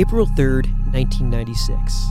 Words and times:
April 0.00 0.26
3rd, 0.26 0.64
1996. 0.94 2.06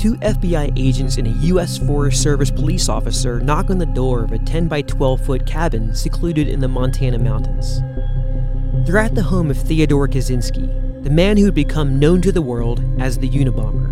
Two 0.00 0.14
FBI 0.18 0.72
agents 0.78 1.16
and 1.16 1.26
a 1.26 1.46
U.S. 1.48 1.76
Forest 1.76 2.22
Service 2.22 2.48
police 2.48 2.88
officer 2.88 3.40
knock 3.40 3.70
on 3.70 3.78
the 3.78 3.86
door 3.86 4.22
of 4.22 4.30
a 4.30 4.38
10 4.38 4.68
by 4.68 4.82
12 4.82 5.26
foot 5.26 5.44
cabin 5.44 5.96
secluded 5.96 6.46
in 6.46 6.60
the 6.60 6.68
Montana 6.68 7.18
mountains. 7.18 7.80
They're 8.86 8.98
at 8.98 9.16
the 9.16 9.24
home 9.24 9.50
of 9.50 9.58
Theodore 9.58 10.06
Kaczynski, 10.06 11.02
the 11.02 11.10
man 11.10 11.36
who 11.36 11.46
would 11.46 11.56
become 11.56 11.98
known 11.98 12.22
to 12.22 12.30
the 12.30 12.40
world 12.40 12.84
as 13.00 13.18
the 13.18 13.28
Unabomber. 13.28 13.90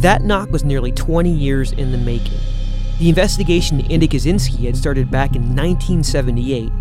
That 0.00 0.22
knock 0.22 0.50
was 0.50 0.64
nearly 0.64 0.90
20 0.90 1.30
years 1.30 1.70
in 1.70 1.92
the 1.92 1.98
making. 1.98 2.40
The 2.98 3.10
investigation 3.10 3.78
into 3.78 4.08
Kaczynski 4.08 4.64
had 4.66 4.76
started 4.76 5.08
back 5.08 5.36
in 5.36 5.54
1978 5.54 6.72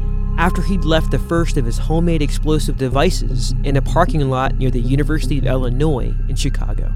after 0.41 0.63
he'd 0.63 0.83
left 0.83 1.11
the 1.11 1.19
first 1.19 1.55
of 1.55 1.65
his 1.65 1.77
homemade 1.77 2.19
explosive 2.19 2.75
devices 2.75 3.53
in 3.63 3.77
a 3.77 3.81
parking 3.81 4.27
lot 4.27 4.57
near 4.57 4.71
the 4.71 4.81
University 4.81 5.37
of 5.37 5.45
Illinois 5.45 6.15
in 6.27 6.35
Chicago. 6.35 6.91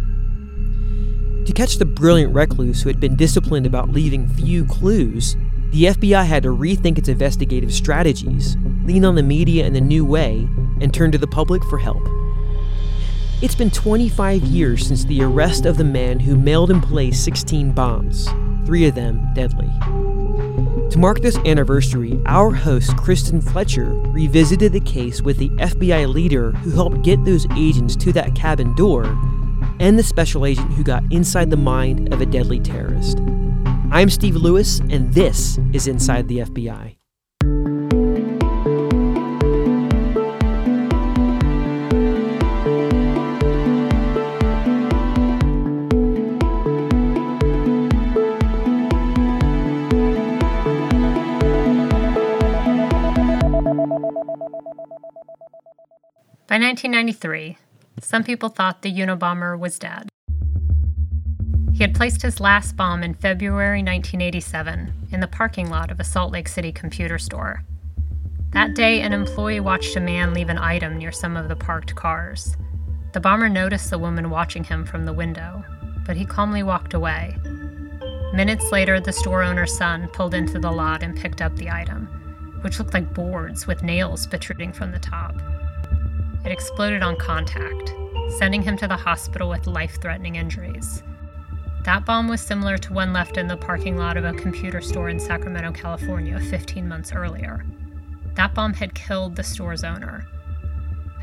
To 1.45 1.54
catch 1.54 1.76
the 1.76 1.85
brilliant 1.85 2.34
recluse 2.34 2.81
who 2.81 2.90
had 2.90 2.99
been 2.99 3.16
disciplined 3.16 3.68
about 3.68 3.91
leaving 3.91 4.27
few 4.27 4.66
clues, 4.66 5.35
the 5.70 5.84
FBI 5.84 6.26
had 6.26 6.41
to 6.41 6.49
rethink 6.49 6.98
its 6.98 7.08
investigative 7.08 7.71
strategies, 7.71 8.58
lean 8.84 9.05
on 9.05 9.13
the 9.13 9.21
media 9.21 9.68
in 9.68 9.76
a 9.76 9.82
new 9.82 10.04
way, 10.04 10.49
and 10.82 10.91
turn 10.91 11.12
to 11.12 11.20
the 11.20 11.27
public 11.27 11.63
for 11.66 11.77
help. 11.77 12.02
It's 13.43 13.54
been 13.54 13.70
25 13.70 14.41
years 14.41 14.88
since 14.88 15.05
the 15.05 15.21
arrest 15.21 15.68
of 15.68 15.77
the 15.77 15.84
man 15.84 16.20
who 16.20 16.35
mailed 16.35 16.71
and 16.71 16.82
placed 16.82 17.23
16 17.23 17.73
bombs, 17.73 18.27
three 18.66 18.88
of 18.88 18.96
them 18.96 19.23
deadly. 19.35 19.70
To 20.95 21.02
mark 21.02 21.20
this 21.20 21.35
anniversary, 21.40 22.22
our 22.26 22.52
host, 22.52 22.95
Kristen 22.95 23.41
Fletcher, 23.41 23.84
revisited 23.84 24.72
the 24.72 24.80
case 24.80 25.21
with 25.21 25.38
the 25.38 25.49
FBI 25.49 26.08
leader 26.08 26.52
who 26.52 26.71
helped 26.71 27.02
get 27.02 27.26
those 27.26 27.46
agents 27.57 27.98
to 27.98 28.13
that 28.13 28.34
cabin 28.34 28.74
door 28.76 29.04
and 29.82 29.99
the 29.99 30.04
special 30.04 30.46
agent 30.46 30.71
who 30.71 30.85
got 30.85 31.04
inside 31.12 31.49
the 31.49 31.57
mind 31.57 32.13
of 32.13 32.21
a 32.21 32.26
deadly 32.26 32.62
terrorist. 32.62 33.20
I'm 33.91 34.10
Steve 34.10 34.38
Lewis, 34.38 34.79
and 34.90 35.13
this 35.13 35.60
is 35.73 35.88
Inside 35.88 36.29
the 36.29 36.38
FBI. 36.38 36.96
By 56.55 56.59
1993, 56.59 57.57
some 57.99 58.23
people 58.23 58.48
thought 58.48 58.81
the 58.81 58.89
Unabomber 58.89 59.59
was 59.59 59.77
dead. 59.77 60.07
He 61.73 61.79
had 61.79 61.93
placed 61.93 62.21
his 62.21 62.39
last 62.39 62.77
bomb 62.77 63.03
in 63.03 63.13
February 63.13 63.84
1987 63.84 64.94
in 65.11 65.19
the 65.19 65.28
parking 65.28 65.69
lot 65.69 65.91
of 65.91 66.00
a 66.00 66.06
Salt 66.06 66.31
Lake 66.31 66.47
City 66.47 66.72
computer 66.72 67.17
store. 67.17 67.66
That 68.51 68.73
day, 68.73 69.01
an 69.01 69.11
employee 69.11 69.59
watched 69.59 69.97
a 69.97 70.00
man 70.00 70.33
leave 70.33 70.47
an 70.47 70.57
item 70.57 70.97
near 70.97 71.11
some 71.11 71.35
of 71.35 71.50
the 71.50 71.57
parked 71.57 71.94
cars. 71.95 72.56
The 73.11 73.19
bomber 73.19 73.50
noticed 73.50 73.89
the 73.89 74.00
woman 74.00 74.29
watching 74.29 74.63
him 74.63 74.85
from 74.85 75.03
the 75.03 75.11
window, 75.11 75.61
but 76.06 76.16
he 76.16 76.23
calmly 76.23 76.63
walked 76.63 76.94
away. 76.94 77.35
Minutes 78.33 78.72
later, 78.72 79.01
the 79.01 79.11
store 79.11 79.44
owner's 79.44 79.78
son 79.78 80.07
pulled 80.13 80.33
into 80.33 80.57
the 80.57 80.72
lot 80.72 81.03
and 81.03 81.17
picked 81.17 81.41
up 81.41 81.53
the 81.57 81.69
item, 81.69 82.06
which 82.61 82.79
looked 82.79 82.94
like 82.94 83.13
boards 83.13 83.67
with 83.67 83.83
nails 83.83 84.25
protruding 84.25 84.72
from 84.72 84.94
the 84.94 85.00
top. 85.00 85.35
It 86.46 86.51
exploded 86.51 87.01
on 87.01 87.16
contact, 87.16 87.96
sending 88.38 88.62
him 88.62 88.78
to 88.78 88.88
the 88.88 88.96
hospital 88.96 89.50
with 89.50 89.66
life 89.66 90.00
threatening 90.00 90.35
injuries. 90.35 91.01
That 91.85 92.06
bomb 92.06 92.28
was 92.28 92.41
similar 92.41 92.78
to 92.78 92.94
one 92.94 93.13
left 93.13 93.38
in 93.38 93.47
the 93.47 93.57
parking 93.57 93.97
lot 93.97 94.16
of 94.16 94.25
a 94.25 94.33
computer 94.33 94.81
store 94.81 95.09
in 95.09 95.19
Sacramento, 95.19 95.72
California, 95.72 96.39
15 96.39 96.88
months 96.88 97.13
earlier. 97.13 97.66
That 98.35 98.53
bomb 98.53 98.73
had 98.73 98.94
killed 98.94 99.35
the 99.35 99.44
store's 99.44 99.83
owner. 99.83 100.25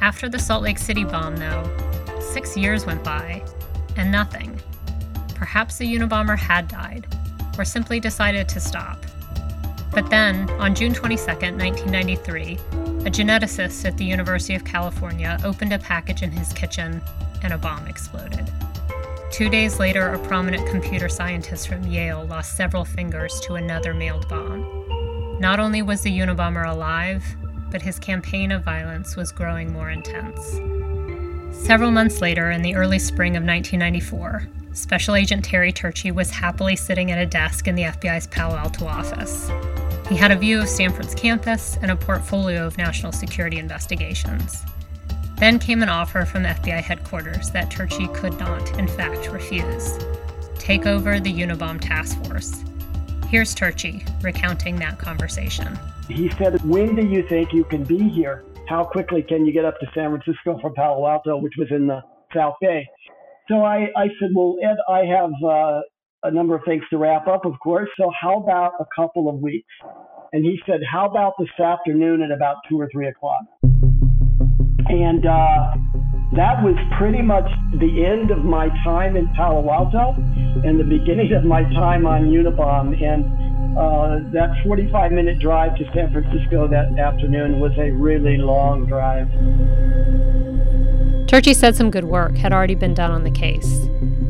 After 0.00 0.28
the 0.28 0.38
Salt 0.38 0.62
Lake 0.62 0.78
City 0.78 1.05
bomb, 1.05 1.37
though, 1.37 1.71
six 2.21 2.56
years 2.56 2.84
went 2.84 3.04
by, 3.04 3.44
and 3.97 4.10
nothing. 4.10 4.60
Perhaps 5.34 5.78
the 5.78 5.87
Unabomber 5.87 6.39
had 6.39 6.66
died, 6.66 7.06
or 7.59 7.65
simply 7.65 8.00
decided 8.00 8.49
to 8.49 8.60
stop. 8.60 8.99
But 9.93 10.10
then, 10.10 10.49
on 10.53 10.75
June 10.75 10.94
22, 10.94 11.27
1993, 11.27 12.59
a 13.05 13.11
geneticist 13.11 13.85
at 13.85 13.97
the 13.97 14.05
University 14.05 14.55
of 14.55 14.65
California 14.65 15.37
opened 15.45 15.73
a 15.73 15.79
package 15.79 16.23
in 16.23 16.31
his 16.31 16.53
kitchen 16.53 17.03
and 17.43 17.53
a 17.53 17.59
bomb 17.59 17.87
exploded. 17.89 18.49
Two 19.33 19.49
days 19.49 19.81
later, 19.81 20.11
a 20.11 20.19
prominent 20.27 20.69
computer 20.69 21.09
scientist 21.09 21.67
from 21.67 21.83
Yale 21.85 22.25
lost 22.27 22.57
several 22.57 22.85
fingers 22.85 23.41
to 23.41 23.55
another 23.55 23.93
mailed 23.93 24.29
bomb. 24.29 25.39
Not 25.41 25.59
only 25.59 25.83
was 25.83 26.03
the 26.03 26.17
Unabomber 26.17 26.69
alive, 26.69 27.25
but 27.71 27.83
his 27.83 27.99
campaign 27.99 28.53
of 28.53 28.63
violence 28.63 29.17
was 29.17 29.33
growing 29.33 29.73
more 29.73 29.91
intense. 29.91 30.53
Several 31.67 31.91
months 31.91 32.21
later, 32.21 32.51
in 32.51 32.63
the 32.63 32.77
early 32.77 33.01
spring 33.01 33.37
of 33.37 33.43
1994, 33.43 34.47
Special 34.75 35.17
Agent 35.17 35.45
Terry 35.45 35.73
Turchie 35.73 36.15
was 36.15 36.31
happily 36.31 36.77
sitting 36.77 37.11
at 37.11 37.19
a 37.19 37.27
desk 37.27 37.67
in 37.67 37.75
the 37.75 37.83
FBI's 37.83 38.27
Palo 38.29 38.57
Alto 38.57 38.87
office. 38.87 39.51
He 40.12 40.19
had 40.19 40.31
a 40.31 40.37
view 40.37 40.61
of 40.61 40.69
Stanford's 40.69 41.15
campus 41.15 41.78
and 41.81 41.91
a 41.91 41.97
portfolio 41.97 42.67
of 42.67 42.77
national 42.77 43.12
security 43.12 43.59
investigations. 43.59 44.62
Then 45.39 45.59
came 45.59 45.83
an 45.83 45.89
offer 45.89 46.27
from 46.27 46.43
FBI 46.43 46.83
headquarters 46.83 47.50
that 47.53 47.71
Turchie 47.71 48.12
could 48.15 48.39
not, 48.39 48.78
in 48.78 48.87
fact, 48.87 49.33
refuse 49.33 49.99
take 50.59 50.84
over 50.84 51.19
the 51.19 51.33
Unabomb 51.33 51.81
task 51.81 52.22
force. 52.27 52.62
Here's 53.28 53.55
Turchie 53.55 54.06
recounting 54.22 54.77
that 54.81 54.99
conversation. 54.99 55.78
He 56.11 56.28
said, 56.37 56.62
When 56.62 56.95
do 56.95 57.06
you 57.06 57.27
think 57.27 57.55
you 57.55 57.65
can 57.65 57.83
be 57.83 58.11
here? 58.11 58.45
How 58.69 58.84
quickly 58.84 59.22
can 59.22 59.47
you 59.47 59.53
get 59.55 59.65
up 59.65 59.81
to 59.81 59.87
San 59.95 60.11
Francisco 60.11 60.59
from 60.61 60.75
Palo 60.75 61.09
Alto, 61.09 61.39
which 61.39 61.55
was 61.56 61.69
in 61.71 61.87
the 61.87 62.03
South 62.34 62.56
Bay? 62.61 62.87
So 63.49 63.65
I, 63.65 63.89
I 63.97 64.09
said, 64.21 64.28
Well, 64.34 64.56
Ed, 64.62 64.77
I 64.91 65.06
have 65.06 65.31
uh, 65.43 65.81
a 66.22 66.31
number 66.31 66.55
of 66.55 66.62
things 66.65 66.83
to 66.91 66.99
wrap 66.99 67.27
up, 67.27 67.45
of 67.45 67.55
course. 67.61 67.89
So 67.99 68.11
how 68.21 68.39
about 68.39 68.75
a 68.78 68.84
couple 68.95 69.28
of 69.28 69.37
weeks? 69.37 69.67
And 70.34 70.47
he 70.47 70.59
said, 70.66 70.81
how 70.91 71.06
about 71.06 71.34
this 71.38 71.50
afternoon 71.62 72.22
at 72.22 72.31
about 72.31 72.56
two 72.66 72.81
or 72.81 72.88
three 72.91 73.06
o'clock? 73.06 73.43
And 74.88 75.26
uh, 75.26 75.75
that 76.37 76.62
was 76.65 76.75
pretty 76.97 77.20
much 77.20 77.44
the 77.78 78.06
end 78.06 78.31
of 78.31 78.38
my 78.38 78.69
time 78.82 79.15
in 79.16 79.28
Palo 79.34 79.71
Alto 79.71 80.15
and 80.65 80.81
the 80.81 80.84
beginning 80.84 81.34
of 81.34 81.44
my 81.44 81.65
time 81.75 82.06
on 82.06 82.31
Unabomb. 82.31 82.97
And 83.03 83.26
uh, 83.76 84.31
that 84.32 84.56
45 84.65 85.12
minute 85.12 85.38
drive 85.38 85.76
to 85.76 85.84
San 85.92 86.10
Francisco 86.10 86.66
that 86.66 86.98
afternoon 86.98 87.60
was 87.60 87.72
a 87.76 87.91
really 87.91 88.38
long 88.38 88.87
drive. 88.87 89.28
Turchie 91.28 91.54
said 91.54 91.76
some 91.76 91.91
good 91.91 92.04
work 92.04 92.38
had 92.38 92.54
already 92.54 92.75
been 92.75 92.94
done 92.94 93.10
on 93.10 93.25
the 93.25 93.31
case. 93.31 93.87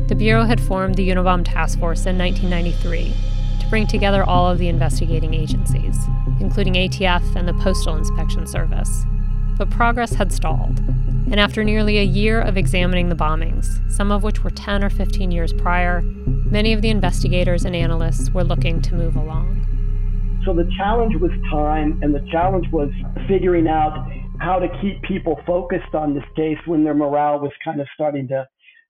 The 0.07 0.15
Bureau 0.15 0.43
had 0.43 0.59
formed 0.59 0.95
the 0.95 1.07
Unabomb 1.07 1.45
Task 1.45 1.79
Force 1.79 2.05
in 2.05 2.17
1993 2.17 3.32
to 3.63 3.69
bring 3.69 3.87
together 3.87 4.23
all 4.23 4.49
of 4.49 4.57
the 4.57 4.67
investigating 4.67 5.33
agencies, 5.33 5.97
including 6.39 6.73
ATF 6.73 7.35
and 7.35 7.47
the 7.47 7.53
Postal 7.53 7.95
Inspection 7.95 8.45
Service. 8.45 9.05
But 9.57 9.69
progress 9.69 10.13
had 10.13 10.31
stalled, 10.31 10.79
and 10.79 11.39
after 11.39 11.63
nearly 11.63 11.97
a 11.97 12.03
year 12.03 12.41
of 12.41 12.57
examining 12.57 13.09
the 13.09 13.15
bombings, 13.15 13.79
some 13.91 14.11
of 14.11 14.23
which 14.23 14.43
were 14.43 14.49
10 14.49 14.83
or 14.83 14.89
15 14.89 15.31
years 15.31 15.53
prior, 15.53 16.01
many 16.01 16.73
of 16.73 16.81
the 16.81 16.89
investigators 16.89 17.63
and 17.63 17.75
analysts 17.75 18.31
were 18.31 18.43
looking 18.43 18.81
to 18.81 18.95
move 18.95 19.15
along. 19.15 19.59
So 20.45 20.53
the 20.53 20.69
challenge 20.77 21.15
was 21.21 21.31
time, 21.49 21.99
and 22.03 22.13
the 22.13 22.25
challenge 22.31 22.67
was 22.71 22.89
figuring 23.27 23.67
out 23.67 24.11
how 24.39 24.59
to 24.59 24.67
keep 24.81 25.01
people 25.03 25.39
focused 25.47 25.95
on 25.95 26.13
this 26.13 26.25
case 26.35 26.57
when 26.65 26.83
their 26.83 26.93
morale 26.93 27.39
was 27.39 27.51
kind 27.63 27.79
of 27.79 27.87
starting 27.93 28.27
to 28.27 28.47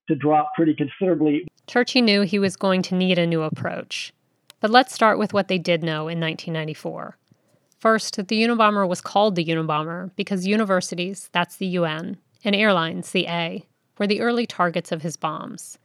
to 0.08 0.14
drop 0.14 0.52
pretty 0.54 0.74
considerably. 0.74 1.46
Turchie 1.66 2.02
knew 2.02 2.22
he 2.22 2.38
was 2.38 2.56
going 2.56 2.82
to 2.82 2.94
need 2.94 3.18
a 3.18 3.26
new 3.26 3.42
approach. 3.42 4.12
But 4.64 4.70
let's 4.70 4.94
start 4.94 5.18
with 5.18 5.34
what 5.34 5.48
they 5.48 5.58
did 5.58 5.82
know 5.82 6.08
in 6.08 6.18
1994. 6.18 7.18
First, 7.76 8.16
the 8.16 8.42
Unabomber 8.42 8.88
was 8.88 9.02
called 9.02 9.36
the 9.36 9.44
Unabomber 9.44 10.10
because 10.16 10.46
universities, 10.46 11.28
that's 11.32 11.56
the 11.56 11.66
UN, 11.66 12.16
and 12.44 12.56
airlines, 12.56 13.10
the 13.10 13.26
A, 13.26 13.66
were 13.98 14.06
the 14.06 14.22
early 14.22 14.46
targets 14.46 14.90
of 14.90 15.02
his 15.02 15.18
bombs. 15.18 15.76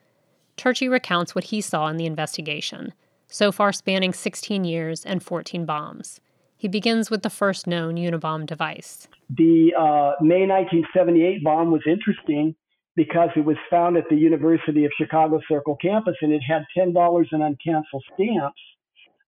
Turchie 0.56 0.90
recounts 0.90 1.36
what 1.36 1.44
he 1.44 1.60
saw 1.60 1.90
in 1.90 1.98
the 1.98 2.06
investigation, 2.06 2.94
so 3.28 3.52
far 3.52 3.74
spanning 3.74 4.14
16 4.14 4.64
years 4.64 5.04
and 5.04 5.22
14 5.22 5.66
bombs. 5.66 6.22
He 6.56 6.70
begins 6.70 7.12
with 7.12 7.22
the 7.22 7.30
first 7.30 7.68
known 7.68 7.96
Unabomb 7.96 8.46
device. 8.46 9.10
The 9.30 9.74
uh, 9.78 10.24
May 10.24 10.48
1978 10.48 11.44
bomb 11.44 11.72
was 11.72 11.81
interesting 11.86 12.56
because 13.00 13.30
it 13.38 13.46
was 13.46 13.56
found 13.69 13.96
at 13.96 14.04
the 14.10 14.16
University 14.18 14.84
of 14.84 14.92
Chicago 15.00 15.40
Circle 15.48 15.78
campus 15.81 16.16
and 16.22 16.34
it 16.34 16.42
had 16.42 16.66
$10 16.78 17.25
in 17.31 17.40
uncanceled 17.40 18.01
stamps, 18.13 18.60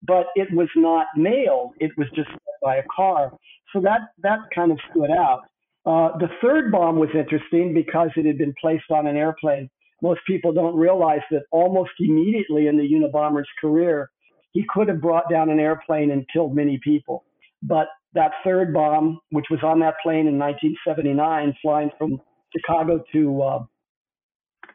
but 0.06 0.26
it 0.36 0.50
was 0.54 0.68
not 0.76 1.06
mailed. 1.16 1.72
It 1.80 1.92
was 1.98 2.08
just 2.14 2.28
by 2.62 2.76
a 2.76 2.84
car. 2.94 3.32
So 3.72 3.80
that, 3.80 4.02
that 4.24 4.40
kind 4.54 4.74
of 4.74 4.80
stood 4.92 5.10
out. 5.10 5.44
Uh, 5.86 6.18
the 6.18 6.28
third 6.42 6.70
bomb 6.70 6.98
was 7.00 7.12
interesting 7.16 7.74
because 7.74 8.10
it 8.18 8.26
had 8.26 8.38
been 8.38 8.54
placed 8.60 8.92
on 8.92 9.08
an 9.08 9.16
airplane. 9.16 9.70
Most 10.02 10.20
people 10.28 10.52
don't 10.52 10.76
realize 10.76 11.22
that 11.32 11.44
almost 11.52 11.92
immediately 11.98 12.68
in 12.68 12.76
the 12.78 12.84
Unabomber's 12.84 13.48
career, 13.62 14.10
he 14.52 14.66
could 14.68 14.90
have 14.90 15.00
brought 15.00 15.30
down 15.30 15.50
an 15.50 15.62
airplane 15.62 16.12
and 16.12 16.28
killed 16.34 16.54
many 16.54 16.78
people. 16.84 17.24
But 17.64 17.88
that 18.16 18.32
third 18.44 18.74
bomb, 18.74 19.22
which 19.30 19.46
was 19.50 19.62
on 19.64 19.80
that 19.80 19.94
plane 20.04 20.28
in 20.28 20.38
1979, 20.38 21.56
flying 21.62 21.90
from 21.98 22.20
Chicago 22.56 23.04
to 23.14 23.42
uh, 23.42 23.64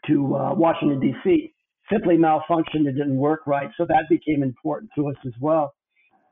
to 0.06 0.36
uh, 0.36 0.54
Washington 0.54 1.00
D.C., 1.00 1.52
simply 1.90 2.16
malfunctioned 2.16 2.86
and 2.86 2.96
didn't 2.96 3.16
work 3.16 3.46
right. 3.46 3.70
So 3.76 3.84
that 3.86 4.04
became 4.08 4.42
important 4.42 4.90
to 4.96 5.08
us 5.08 5.16
as 5.26 5.32
well. 5.40 5.74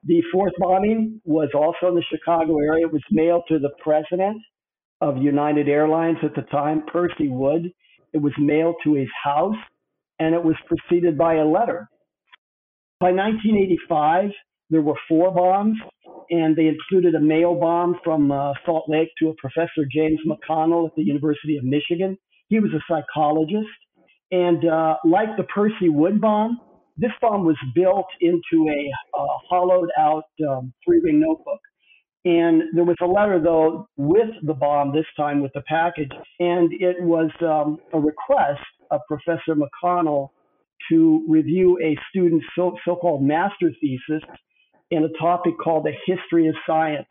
The 0.04 0.22
fourth 0.32 0.52
bombing 0.58 1.20
was 1.24 1.48
also 1.54 1.88
in 1.88 1.94
the 1.94 2.04
Chicago 2.10 2.58
area. 2.58 2.86
It 2.86 2.92
was 2.92 3.02
mailed 3.10 3.44
to 3.48 3.58
the 3.58 3.70
president 3.82 4.40
of 5.00 5.16
United 5.18 5.68
Airlines 5.68 6.18
at 6.22 6.34
the 6.34 6.42
time, 6.42 6.84
Percy 6.86 7.28
Wood. 7.28 7.72
It 8.12 8.18
was 8.18 8.32
mailed 8.38 8.76
to 8.84 8.94
his 8.94 9.08
house, 9.22 9.56
and 10.18 10.34
it 10.34 10.44
was 10.44 10.56
preceded 10.66 11.16
by 11.16 11.36
a 11.36 11.44
letter. 11.44 11.88
By 13.00 13.12
1985, 13.12 14.30
there 14.70 14.82
were 14.82 14.94
four 15.08 15.32
bombs, 15.32 15.76
and 16.30 16.56
they 16.56 16.66
included 16.66 17.14
a 17.14 17.20
mail 17.20 17.54
bomb 17.54 17.96
from 18.04 18.30
uh, 18.30 18.52
Salt 18.64 18.88
Lake 18.88 19.08
to 19.20 19.28
a 19.28 19.34
professor, 19.34 19.86
James 19.90 20.20
McConnell, 20.26 20.88
at 20.88 20.94
the 20.96 21.02
University 21.02 21.56
of 21.56 21.64
Michigan. 21.64 22.16
He 22.48 22.60
was 22.60 22.70
a 22.72 22.80
psychologist. 22.88 23.68
And 24.30 24.66
uh, 24.68 24.96
like 25.04 25.36
the 25.36 25.44
Percy 25.44 25.88
Wood 25.88 26.20
bomb, 26.20 26.60
this 26.96 27.10
bomb 27.20 27.44
was 27.44 27.56
built 27.74 28.06
into 28.20 28.68
a 28.68 28.90
uh, 29.18 29.26
hollowed 29.48 29.90
out 29.98 30.24
um, 30.48 30.72
three 30.84 31.00
ring 31.02 31.20
notebook. 31.20 31.60
And 32.24 32.62
there 32.74 32.84
was 32.84 32.96
a 33.02 33.06
letter, 33.06 33.40
though, 33.42 33.86
with 33.96 34.30
the 34.42 34.54
bomb, 34.54 34.94
this 34.94 35.04
time 35.16 35.42
with 35.42 35.52
the 35.52 35.62
package. 35.68 36.10
And 36.40 36.72
it 36.72 37.02
was 37.02 37.30
um, 37.42 37.78
a 37.92 38.00
request 38.00 38.64
of 38.90 39.00
Professor 39.08 39.54
McConnell 39.54 40.30
to 40.90 41.24
review 41.28 41.78
a 41.82 41.96
student's 42.10 42.46
so, 42.56 42.76
so-called 42.84 43.22
master 43.22 43.70
thesis 43.80 44.22
in 44.90 45.04
a 45.04 45.08
topic 45.20 45.54
called 45.62 45.84
the 45.84 45.92
history 46.06 46.48
of 46.48 46.54
science. 46.66 47.08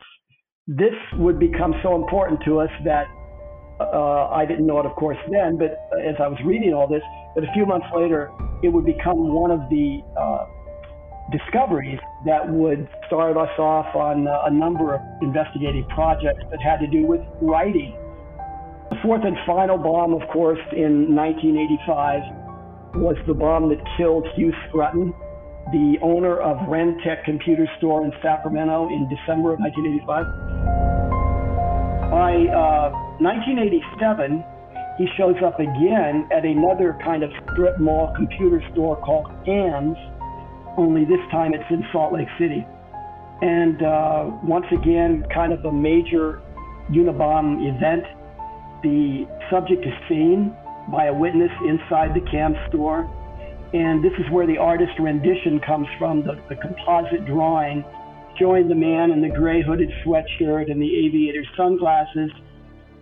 This 0.66 0.94
would 1.14 1.38
become 1.38 1.74
so 1.82 1.94
important 1.94 2.40
to 2.44 2.60
us 2.60 2.70
that 2.84 3.06
uh, 3.80 4.28
I 4.28 4.46
didn't 4.46 4.66
know 4.66 4.78
it, 4.80 4.86
of 4.86 4.94
course, 4.94 5.18
then, 5.30 5.58
but 5.58 5.76
as 6.00 6.14
I 6.22 6.28
was 6.28 6.38
reading 6.44 6.72
all 6.72 6.88
this, 6.88 7.02
that 7.34 7.44
a 7.44 7.52
few 7.52 7.66
months 7.66 7.86
later, 7.94 8.30
it 8.62 8.68
would 8.68 8.86
become 8.86 9.34
one 9.34 9.50
of 9.50 9.60
the 9.68 10.00
uh, 10.16 10.46
discoveries 11.32 11.98
that 12.24 12.48
would 12.48 12.88
start 13.06 13.36
us 13.36 13.50
off 13.58 13.94
on 13.94 14.26
a 14.28 14.50
number 14.50 14.94
of 14.94 15.00
investigative 15.22 15.88
projects 15.88 16.42
that 16.50 16.60
had 16.62 16.78
to 16.78 16.86
do 16.86 17.06
with 17.06 17.20
writing. 17.40 17.96
The 18.90 18.96
fourth 19.02 19.24
and 19.24 19.36
final 19.46 19.76
bomb, 19.76 20.14
of 20.14 20.26
course, 20.28 20.60
in 20.72 21.14
1985 21.14 23.00
was 23.02 23.16
the 23.26 23.34
bomb 23.34 23.68
that 23.70 23.82
killed 23.96 24.26
Hugh 24.36 24.52
Scrutton, 24.68 25.12
the 25.72 25.96
owner 26.02 26.40
of 26.40 26.58
Rentech 26.68 27.24
Computer 27.24 27.66
Store 27.78 28.04
in 28.04 28.12
Sacramento 28.22 28.88
in 28.88 29.08
December 29.08 29.52
of 29.54 29.60
1985. 29.60 30.26
By 32.10 32.46
uh, 32.52 32.90
1987, 33.20 34.44
he 34.98 35.06
shows 35.16 35.34
up 35.44 35.58
again 35.58 36.28
at 36.30 36.44
another 36.44 36.96
kind 37.02 37.22
of 37.22 37.30
strip 37.52 37.80
mall 37.80 38.12
computer 38.14 38.62
store 38.72 38.96
called 39.00 39.26
Ann's, 39.48 39.96
only 40.76 41.04
this 41.04 41.22
time 41.30 41.54
it's 41.54 41.64
in 41.70 41.82
Salt 41.92 42.12
Lake 42.12 42.28
City. 42.38 42.66
And 43.42 43.82
uh, 43.82 44.30
once 44.42 44.66
again, 44.70 45.24
kind 45.32 45.52
of 45.52 45.64
a 45.64 45.72
major 45.72 46.40
Unabomb 46.90 47.66
event. 47.66 48.04
The 48.82 49.26
subject 49.50 49.84
is 49.84 49.94
seen 50.08 50.54
by 50.92 51.06
a 51.06 51.14
witness 51.14 51.50
inside 51.66 52.14
the 52.14 52.20
CAAMS 52.20 52.68
store. 52.68 53.08
And 53.74 54.04
this 54.04 54.12
is 54.20 54.30
where 54.30 54.46
the 54.46 54.56
artist 54.56 54.92
rendition 55.00 55.60
comes 55.66 55.88
from 55.98 56.22
the, 56.22 56.40
the 56.48 56.54
composite 56.54 57.26
drawing 57.26 57.84
showing 58.38 58.68
the 58.68 58.74
man 58.74 59.10
in 59.10 59.20
the 59.20 59.28
gray 59.28 59.62
hooded 59.62 59.90
sweatshirt 60.04 60.70
and 60.70 60.80
the 60.80 61.06
aviator 61.06 61.44
sunglasses. 61.56 62.30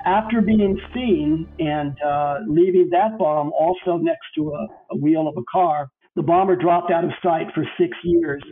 After 0.04 0.40
being 0.40 0.80
seen 0.94 1.48
and 1.58 1.96
uh, 2.02 2.38
leaving 2.48 2.88
that 2.90 3.18
bomb 3.18 3.52
also 3.52 3.98
next 3.98 4.26
to 4.36 4.50
a, 4.50 4.66
a, 4.90 4.96
wheel 4.96 5.28
of 5.28 5.36
a 5.36 5.42
car, 5.50 5.88
the 6.16 6.22
bomber 6.22 6.56
dropped 6.56 6.90
out 6.90 7.04
of 7.04 7.10
sight 7.22 7.46
for 7.54 7.64
six 7.78 7.96
years 8.02 8.42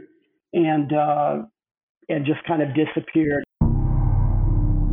and 0.52 0.93
uh, 0.93 1.43
and 2.08 2.25
just 2.25 2.38
kind 2.46 2.62
of 2.62 2.69
disappeared. 2.75 3.43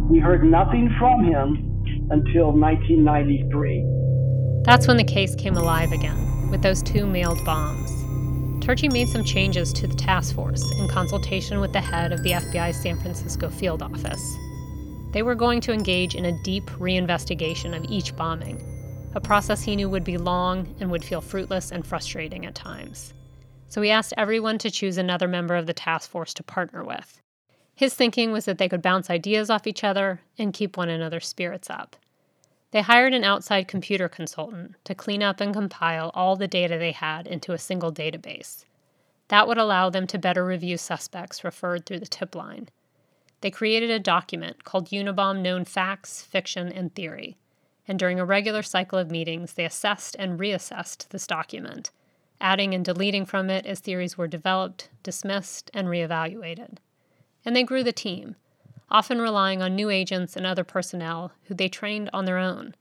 We 0.10 0.20
heard 0.20 0.44
nothing 0.44 0.90
from 0.98 1.26
him 1.26 1.84
until 2.10 2.52
1993. 2.54 4.64
That's 4.64 4.88
when 4.88 4.98
the 4.98 5.04
case 5.04 5.36
came 5.36 5.58
alive 5.58 5.92
again 5.92 6.37
with 6.50 6.62
those 6.62 6.82
two 6.82 7.06
mailed 7.06 7.44
bombs. 7.46 7.92
Turchie 8.64 8.92
made 8.92 9.08
some 9.08 9.24
changes 9.24 9.72
to 9.74 9.88
the 9.88 9.96
task 9.96 10.36
force 10.36 10.64
in 10.80 10.88
consultation 10.88 11.60
with 11.60 11.72
the 11.74 11.80
head 11.80 12.12
of 12.12 12.22
the 12.24 12.32
FBI's 12.32 12.82
San 12.82 12.98
Francisco 13.00 13.50
field 13.50 13.82
office. 13.82 14.36
They 15.12 15.24
were 15.24 15.36
going 15.36 15.62
to 15.62 15.72
engage 15.72 16.16
in 16.16 16.26
a 16.26 16.44
deep 16.44 16.66
reinvestigation 16.72 17.76
of 17.76 17.90
each 17.90 18.16
bombing, 18.16 18.62
a 19.16 19.22
process 19.22 19.62
he 19.62 19.76
knew 19.76 19.90
would 19.90 20.04
be 20.04 20.18
long 20.18 20.76
and 20.80 20.92
would 20.92 21.04
feel 21.04 21.22
fruitless 21.22 21.72
and 21.72 21.86
frustrating 21.86 22.46
at 22.46 22.56
times. 22.56 23.14
So 23.70 23.82
he 23.82 23.90
asked 23.90 24.14
everyone 24.18 24.58
to 24.60 24.72
choose 24.72 24.98
another 24.98 25.28
member 25.28 25.56
of 25.56 25.66
the 25.66 25.74
task 25.74 26.10
force 26.10 26.34
to 26.36 26.44
partner 26.44 26.84
with. 26.84 27.22
His 27.74 27.94
thinking 27.94 28.32
was 28.32 28.46
that 28.46 28.58
they 28.58 28.70
could 28.70 28.82
bounce 28.82 29.10
ideas 29.10 29.50
off 29.50 29.68
each 29.68 29.84
other 29.84 30.22
and 30.38 30.54
keep 30.54 30.78
one 30.78 30.90
another's 30.90 31.28
spirits 31.28 31.70
up. 31.70 31.96
They 32.72 32.82
hired 32.82 33.14
an 33.14 33.24
outside 33.24 33.68
computer 33.68 34.10
consultant 34.10 34.76
to 34.84 34.96
clean 34.96 35.24
up 35.24 35.40
and 35.40 35.54
compile 35.54 36.12
all 36.14 36.36
the 36.36 36.48
data 36.48 36.78
they 36.78 36.92
had 36.92 37.26
into 37.26 37.54
a 37.54 37.58
single 37.58 37.92
database. 37.92 38.66
That 39.30 39.48
would 39.48 39.58
allow 39.58 39.90
them 39.90 40.08
to 40.08 40.18
better 40.18 40.46
review 40.46 40.78
suspects 40.78 41.44
referred 41.44 41.86
through 41.86 42.00
the 42.00 42.06
tip 42.06 42.36
line. 42.36 42.70
They 43.42 43.52
created 43.52 43.90
a 43.90 44.00
document 44.00 44.64
called 44.64 44.90
Unabomb 44.90 45.42
Known 45.42 45.66
Facts, 45.66 46.22
Fiction, 46.24 46.72
and 46.72 46.94
Theory, 46.94 47.38
and 47.88 47.98
during 47.98 48.20
a 48.20 48.26
regular 48.26 48.64
cycle 48.64 49.00
of 49.00 49.12
meetings, 49.12 49.54
they 49.54 49.64
assessed 49.64 50.16
and 50.20 50.40
reassessed 50.40 51.08
this 51.10 51.26
document, 51.26 51.92
adding 52.42 52.74
and 52.74 52.84
deleting 52.84 53.26
from 53.26 53.50
it 53.50 53.66
as 53.66 53.80
theories 53.80 54.18
were 54.18 54.28
developed, 54.28 54.90
dismissed, 55.04 55.72
and 55.74 55.88
reevaluated. 55.88 56.78
And 57.46 57.56
they 57.56 57.64
grew 57.64 57.84
the 57.84 57.94
team 57.94 58.36
often 58.90 59.20
relying 59.20 59.62
on 59.62 59.76
new 59.76 59.90
agents 59.90 60.36
and 60.36 60.46
other 60.46 60.64
personnel 60.64 61.32
who 61.44 61.54
they 61.54 61.68
trained 61.68 62.10
on 62.14 62.26
their 62.26 62.38
own. 62.38 62.76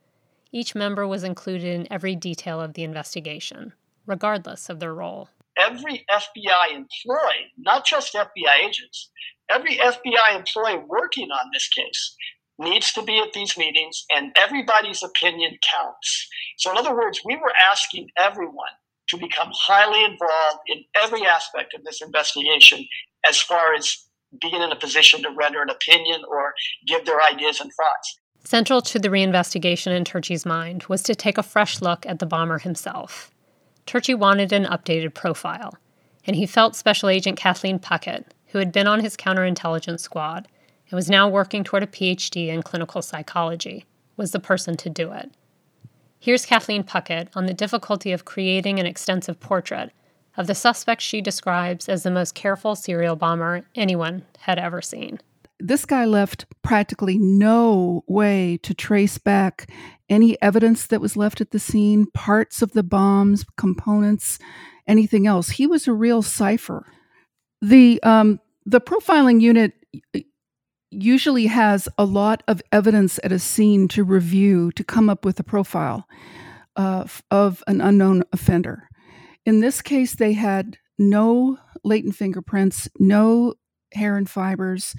Each 0.53 0.75
member 0.75 1.07
was 1.07 1.25
included 1.25 1.75
in 1.75 1.93
every 1.93 2.15
detail 2.15 2.61
of 2.61 2.75
the 2.75 2.85
investigation, 2.85 3.73
regardless 4.07 4.69
of 4.69 4.81
their 4.81 4.95
role. 4.95 5.29
Every 5.59 6.05
FBI 6.11 6.71
employee, 6.71 7.53
not 7.57 7.85
just 7.85 8.15
FBI 8.15 8.65
agents, 8.65 9.11
every 9.51 9.77
FBI 9.77 10.37
employee 10.37 10.83
working 10.87 11.31
on 11.31 11.51
this 11.53 11.69
case 11.69 12.15
needs 12.59 12.93
to 12.93 13.03
be 13.03 13.19
at 13.19 13.33
these 13.33 13.57
meetings 13.57 14.05
and 14.11 14.35
everybody's 14.37 15.03
opinion 15.03 15.59
counts. 15.63 16.29
So, 16.59 16.71
in 16.71 16.79
other 16.79 16.95
words, 16.95 17.21
we 17.25 17.37
were 17.37 17.53
asking 17.71 18.09
everyone 18.19 18.73
to 19.09 19.17
become 19.17 19.51
highly 19.53 20.05
involved 20.05 20.63
in 20.67 20.85
every 21.01 21.27
aspect 21.27 21.75
of 21.75 21.85
this 21.85 22.03
investigation 22.03 22.87
as 23.29 23.41
far 23.41 23.75
as 23.75 24.06
being 24.41 24.63
in 24.63 24.73
a 24.73 24.77
position 24.77 25.23
to 25.23 25.31
render 25.31 25.63
an 25.63 25.71
opinion 25.71 26.23
or 26.29 26.55
give 26.87 27.05
their 27.05 27.23
ideas 27.23 27.61
and 27.61 27.71
thoughts. 27.73 28.19
Central 28.45 28.81
to 28.81 28.99
the 28.99 29.09
reinvestigation 29.09 29.97
in 29.97 30.05
Turchie's 30.05 30.47
mind 30.47 30.85
was 30.85 31.03
to 31.03 31.15
take 31.15 31.37
a 31.37 31.43
fresh 31.43 31.81
look 31.81 32.07
at 32.07 32.21
the 32.21 32.27
bomber 32.27 32.59
himself. 32.59 33.31
Turchie 33.87 34.19
wanted 34.19 34.53
an 34.53 34.65
updated 34.67 35.15
profile, 35.15 35.77
and 36.25 36.37
he 36.37 36.47
felt 36.47 36.77
Special 36.77 37.09
Agent 37.09 37.37
Kathleen 37.37 37.79
Puckett, 37.79 38.25
who 38.49 38.59
had 38.59 38.73
been 38.73 38.87
on 38.87 39.01
his 39.01 39.17
counterintelligence 39.17 40.01
squad 40.01 40.49
and 40.91 40.97
was 40.97 41.11
now 41.11 41.29
working 41.29 41.65
toward 41.65 41.83
a 41.83 41.89
PhD 41.89 42.49
in 42.49 42.63
clinical 42.63 43.03
psychology, 43.03 43.85
was 44.17 44.31
the 44.31 44.41
person 44.41 44.77
to 44.77 44.91
do 44.91 45.13
it. 45.13 45.33
Here's 46.19 46.47
Kathleen 46.47 46.85
Puckett 46.85 47.29
on 47.35 47.47
the 47.47 47.55
difficulty 47.55 48.13
of 48.13 48.25
creating 48.25 48.79
an 48.79 48.87
extensive 48.87 49.39
portrait 49.41 49.93
of 50.37 50.47
the 50.47 50.55
suspect 50.55 51.03
she 51.03 51.21
describes 51.21 51.89
as 51.89 52.03
the 52.03 52.11
most 52.11 52.35
careful 52.35 52.75
serial 52.75 53.17
bomber 53.17 53.65
anyone 53.75 54.25
had 54.41 54.59
ever 54.59 54.83
seen. 54.83 55.21
This 55.59 55.87
guy 55.87 56.05
left 56.05 56.45
practically 56.63 57.17
no 57.19 58.05
way 58.07 58.59
to 58.63 58.75
trace 58.75 59.17
back 59.17 59.71
any 60.09 60.41
evidence 60.43 60.87
that 60.87 61.01
was 61.01 61.17
left 61.17 61.41
at 61.41 61.51
the 61.51 61.59
scene, 61.59 62.07
parts 62.13 62.61
of 62.61 62.73
the 62.73 62.83
bombs, 62.83 63.45
components, 63.57 64.39
anything 64.87 65.27
else. 65.27 65.51
He 65.51 65.67
was 65.67 65.89
a 65.89 65.93
real 65.93 66.23
cipher. 66.23 66.87
The 67.63 68.03
um, 68.03 68.41
the 68.67 68.81
profiling 68.81 69.41
unit 69.41 69.73
usually 70.91 71.47
has 71.47 71.89
a 71.99 72.05
lot 72.05 72.43
of 72.47 72.63
evidence 72.71 73.19
at 73.25 73.33
a 73.33 73.39
scene 73.39 73.89
to 73.89 74.05
review 74.05 74.71
to 74.73 74.85
come 74.85 75.09
up 75.09 75.25
with 75.25 75.41
a 75.41 75.45
profile 75.45 76.07
uh, 76.77 77.07
of 77.31 77.65
an 77.67 77.81
unknown 77.81 78.23
offender. 78.33 78.89
In 79.47 79.61
this 79.61 79.81
case, 79.81 80.17
they 80.17 80.33
had 80.35 80.77
no 80.99 81.59
latent 81.85 82.17
fingerprints, 82.17 82.89
no 82.99 83.55
hair 83.93 84.17
and 84.17 84.29
fibers. 84.29 84.95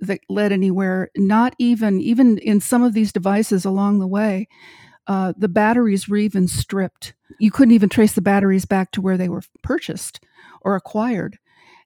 that 0.00 0.20
led 0.30 0.50
anywhere. 0.50 1.10
Not 1.14 1.54
even 1.58 2.00
even 2.00 2.38
in 2.38 2.60
some 2.60 2.82
of 2.82 2.94
these 2.94 3.12
devices 3.12 3.66
along 3.66 3.98
the 3.98 4.06
way, 4.06 4.48
uh, 5.06 5.34
the 5.36 5.48
batteries 5.48 6.08
were 6.08 6.16
even 6.16 6.48
stripped. 6.48 7.12
You 7.38 7.50
couldn't 7.50 7.74
even 7.74 7.90
trace 7.90 8.14
the 8.14 8.22
batteries 8.22 8.64
back 8.64 8.92
to 8.92 9.02
where 9.02 9.18
they 9.18 9.28
were 9.28 9.42
purchased 9.62 10.24
or 10.62 10.74
acquired, 10.74 11.38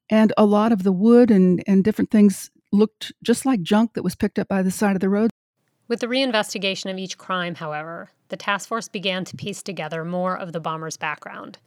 and 0.08 0.32
a 0.38 0.44
lot 0.44 0.70
of 0.70 0.84
the 0.84 0.92
wood 0.92 1.30
and 1.30 1.62
and 1.66 1.82
different 1.82 2.12
things 2.12 2.50
looked 2.72 3.12
just 3.22 3.44
like 3.44 3.62
junk 3.62 3.94
that 3.94 4.04
was 4.04 4.14
picked 4.14 4.38
up 4.38 4.46
by 4.48 4.62
the 4.62 4.70
side 4.70 4.94
of 4.94 5.00
the 5.00 5.08
road. 5.08 5.30
With 5.88 6.00
the 6.00 6.06
reinvestigation 6.06 6.90
of 6.90 6.98
each 6.98 7.18
crime, 7.18 7.56
however, 7.56 8.10
the 8.28 8.36
task 8.36 8.68
force 8.68 8.88
began 8.88 9.24
to 9.26 9.36
piece 9.36 9.62
together 9.62 10.04
more 10.04 10.36
of 10.36 10.52
the 10.52 10.60
bomber's 10.60 10.96
background. 10.96 11.58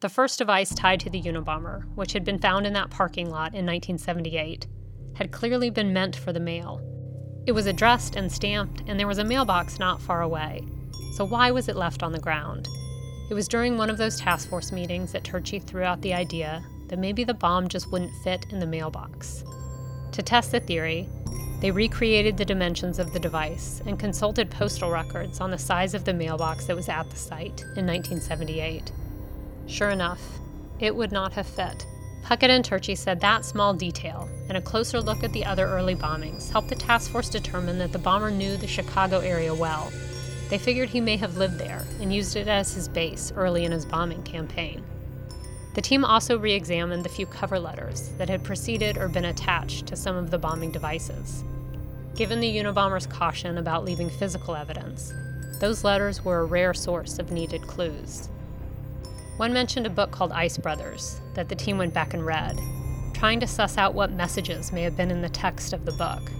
The 0.00 0.08
first 0.08 0.38
device 0.38 0.72
tied 0.72 1.00
to 1.00 1.10
the 1.10 1.20
Unabomber, 1.20 1.82
which 1.96 2.12
had 2.12 2.24
been 2.24 2.38
found 2.38 2.68
in 2.68 2.72
that 2.74 2.88
parking 2.88 3.30
lot 3.30 3.52
in 3.52 3.66
1978, 3.66 4.68
had 5.14 5.32
clearly 5.32 5.70
been 5.70 5.92
meant 5.92 6.14
for 6.14 6.32
the 6.32 6.38
mail. 6.38 6.80
It 7.46 7.52
was 7.52 7.66
addressed 7.66 8.14
and 8.14 8.30
stamped, 8.30 8.84
and 8.86 8.96
there 8.96 9.08
was 9.08 9.18
a 9.18 9.24
mailbox 9.24 9.80
not 9.80 10.00
far 10.00 10.22
away. 10.22 10.64
So 11.16 11.24
why 11.26 11.50
was 11.50 11.66
it 11.66 11.74
left 11.74 12.04
on 12.04 12.12
the 12.12 12.20
ground? 12.20 12.68
It 13.28 13.34
was 13.34 13.48
during 13.48 13.76
one 13.76 13.90
of 13.90 13.98
those 13.98 14.20
task 14.20 14.48
force 14.48 14.70
meetings 14.70 15.10
that 15.10 15.24
Turchie 15.24 15.60
threw 15.60 15.82
out 15.82 16.00
the 16.00 16.14
idea 16.14 16.64
that 16.86 17.00
maybe 17.00 17.24
the 17.24 17.34
bomb 17.34 17.66
just 17.66 17.90
wouldn't 17.90 18.14
fit 18.22 18.46
in 18.50 18.60
the 18.60 18.66
mailbox. 18.66 19.42
To 20.12 20.22
test 20.22 20.52
the 20.52 20.60
theory, 20.60 21.08
they 21.60 21.72
recreated 21.72 22.36
the 22.36 22.44
dimensions 22.44 23.00
of 23.00 23.12
the 23.12 23.18
device 23.18 23.82
and 23.84 23.98
consulted 23.98 24.48
postal 24.48 24.92
records 24.92 25.40
on 25.40 25.50
the 25.50 25.58
size 25.58 25.92
of 25.92 26.04
the 26.04 26.14
mailbox 26.14 26.66
that 26.66 26.76
was 26.76 26.88
at 26.88 27.10
the 27.10 27.16
site 27.16 27.62
in 27.74 27.84
1978. 27.84 28.92
Sure 29.68 29.90
enough, 29.90 30.40
it 30.80 30.96
would 30.96 31.12
not 31.12 31.34
have 31.34 31.46
fit. 31.46 31.86
Puckett 32.22 32.50
and 32.50 32.64
Turchie 32.64 32.96
said 32.96 33.20
that 33.20 33.44
small 33.44 33.72
detail 33.74 34.28
and 34.48 34.56
a 34.56 34.62
closer 34.62 35.00
look 35.00 35.22
at 35.22 35.32
the 35.32 35.44
other 35.44 35.66
early 35.66 35.94
bombings 35.94 36.50
helped 36.50 36.68
the 36.68 36.74
task 36.74 37.10
force 37.10 37.28
determine 37.28 37.78
that 37.78 37.92
the 37.92 37.98
bomber 37.98 38.30
knew 38.30 38.56
the 38.56 38.66
Chicago 38.66 39.20
area 39.20 39.54
well. 39.54 39.92
They 40.48 40.58
figured 40.58 40.88
he 40.88 41.00
may 41.00 41.16
have 41.16 41.36
lived 41.36 41.58
there 41.58 41.86
and 42.00 42.12
used 42.12 42.34
it 42.34 42.48
as 42.48 42.74
his 42.74 42.88
base 42.88 43.32
early 43.36 43.64
in 43.64 43.72
his 43.72 43.84
bombing 43.84 44.22
campaign. 44.22 44.82
The 45.74 45.82
team 45.82 46.04
also 46.04 46.38
re 46.38 46.54
examined 46.54 47.04
the 47.04 47.10
few 47.10 47.26
cover 47.26 47.58
letters 47.58 48.08
that 48.18 48.28
had 48.28 48.42
preceded 48.42 48.96
or 48.96 49.08
been 49.08 49.26
attached 49.26 49.86
to 49.86 49.96
some 49.96 50.16
of 50.16 50.30
the 50.30 50.38
bombing 50.38 50.72
devices. 50.72 51.44
Given 52.16 52.40
the 52.40 52.58
Unabomber's 52.58 53.06
caution 53.06 53.58
about 53.58 53.84
leaving 53.84 54.10
physical 54.10 54.56
evidence, 54.56 55.12
those 55.60 55.84
letters 55.84 56.24
were 56.24 56.40
a 56.40 56.44
rare 56.46 56.74
source 56.74 57.18
of 57.18 57.30
needed 57.30 57.66
clues. 57.66 58.28
One 59.38 59.52
mentioned 59.52 59.86
a 59.86 59.90
book 59.90 60.10
called 60.10 60.32
Ice 60.32 60.58
Brothers 60.58 61.20
that 61.34 61.48
the 61.48 61.54
team 61.54 61.78
went 61.78 61.94
back 61.94 62.12
and 62.12 62.26
read, 62.26 62.58
trying 63.14 63.38
to 63.38 63.46
suss 63.46 63.78
out 63.78 63.94
what 63.94 64.10
messages 64.10 64.72
may 64.72 64.82
have 64.82 64.96
been 64.96 65.12
in 65.12 65.22
the 65.22 65.28
text 65.28 65.72
of 65.72 65.84
the 65.84 65.92
book. 65.92 66.32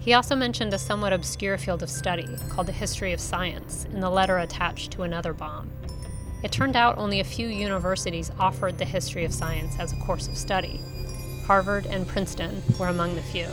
He 0.00 0.14
also 0.14 0.34
mentioned 0.34 0.72
a 0.72 0.78
somewhat 0.78 1.12
obscure 1.12 1.58
field 1.58 1.82
of 1.82 1.90
study 1.90 2.26
called 2.48 2.66
the 2.66 2.72
history 2.72 3.12
of 3.12 3.20
science 3.20 3.84
in 3.92 4.00
the 4.00 4.08
letter 4.08 4.38
attached 4.38 4.92
to 4.92 5.02
another 5.02 5.34
bomb. 5.34 5.70
It 6.42 6.50
turned 6.50 6.74
out 6.74 6.96
only 6.96 7.20
a 7.20 7.24
few 7.24 7.48
universities 7.48 8.32
offered 8.38 8.78
the 8.78 8.86
history 8.86 9.26
of 9.26 9.34
science 9.34 9.78
as 9.78 9.92
a 9.92 10.00
course 10.00 10.26
of 10.26 10.38
study. 10.38 10.80
Harvard 11.44 11.84
and 11.84 12.08
Princeton 12.08 12.62
were 12.78 12.88
among 12.88 13.14
the 13.14 13.22
few. 13.22 13.48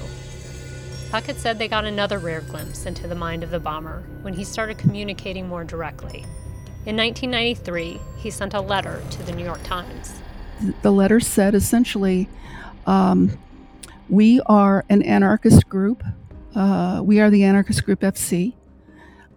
Puckett 1.12 1.36
said 1.36 1.60
they 1.60 1.68
got 1.68 1.84
another 1.84 2.18
rare 2.18 2.40
glimpse 2.40 2.86
into 2.86 3.10
the 3.10 3.14
mind 3.14 3.44
of 3.44 3.52
the 3.52 3.60
bomber 3.60 4.06
when 4.22 4.36
he 4.36 4.46
started 4.46 4.78
communicating 4.78 5.50
more 5.50 5.66
directly 5.66 6.24
in 6.86 6.96
1993, 6.96 8.00
he 8.18 8.30
sent 8.30 8.54
a 8.54 8.62
letter 8.62 9.02
to 9.10 9.24
the 9.24 9.32
New 9.32 9.44
York 9.44 9.64
Times. 9.64 10.14
The 10.84 10.92
letter 10.92 11.20
said 11.20 11.56
essentially, 11.56 12.30
um, 12.86 13.38
We 14.08 14.40
are 14.46 14.86
an 14.88 15.02
anarchist 15.02 15.68
group. 15.68 16.04
Uh, 16.54 17.02
we 17.04 17.20
are 17.20 17.32
the 17.32 17.44
anarchist 17.44 17.84
group 17.86 18.02
FC. 18.02 18.54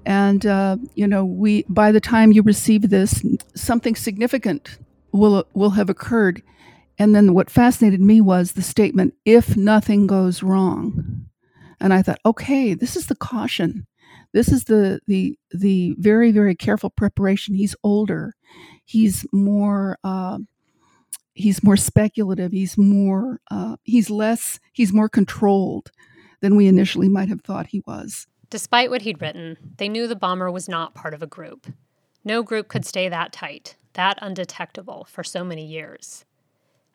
And, 0.04 0.44
uh, 0.44 0.76
you 0.94 1.06
know, 1.06 1.24
we 1.24 1.64
by 1.68 1.90
the 1.90 2.00
time 2.00 2.32
you 2.32 2.42
receive 2.42 2.90
this, 2.90 3.24
something 3.54 3.96
significant 3.96 4.78
will, 5.12 5.46
will 5.54 5.70
have 5.70 5.88
occurred. 5.88 6.42
And 6.98 7.14
then 7.14 7.32
what 7.32 7.50
fascinated 7.50 8.00
me 8.00 8.20
was 8.20 8.52
the 8.52 8.62
statement, 8.62 9.14
if 9.24 9.56
nothing 9.56 10.06
goes 10.06 10.42
wrong. 10.42 11.26
And 11.80 11.94
I 11.94 12.02
thought, 12.02 12.20
okay, 12.26 12.74
this 12.74 12.94
is 12.94 13.06
the 13.06 13.16
caution 13.16 13.86
this 14.38 14.52
is 14.52 14.64
the 14.64 15.00
the 15.08 15.36
the 15.50 15.96
very 15.98 16.30
very 16.30 16.54
careful 16.54 16.90
preparation. 16.90 17.56
He's 17.56 17.74
older. 17.82 18.36
He's 18.84 19.26
more. 19.32 19.98
Uh, 20.04 20.38
he's 21.34 21.64
more 21.64 21.76
speculative. 21.76 22.52
He's 22.52 22.78
more. 22.78 23.40
Uh, 23.50 23.78
he's 23.82 24.10
less. 24.10 24.60
He's 24.72 24.92
more 24.92 25.08
controlled 25.08 25.90
than 26.40 26.54
we 26.54 26.68
initially 26.68 27.08
might 27.08 27.28
have 27.28 27.40
thought 27.40 27.66
he 27.66 27.82
was. 27.84 28.28
Despite 28.48 28.90
what 28.90 29.02
he'd 29.02 29.20
written, 29.20 29.56
they 29.76 29.88
knew 29.88 30.06
the 30.06 30.14
bomber 30.14 30.52
was 30.52 30.68
not 30.68 30.94
part 30.94 31.14
of 31.14 31.22
a 31.22 31.26
group. 31.26 31.66
No 32.24 32.44
group 32.44 32.68
could 32.68 32.84
stay 32.84 33.08
that 33.08 33.32
tight, 33.32 33.74
that 33.94 34.20
undetectable, 34.22 35.08
for 35.10 35.24
so 35.24 35.42
many 35.42 35.66
years. 35.66 36.24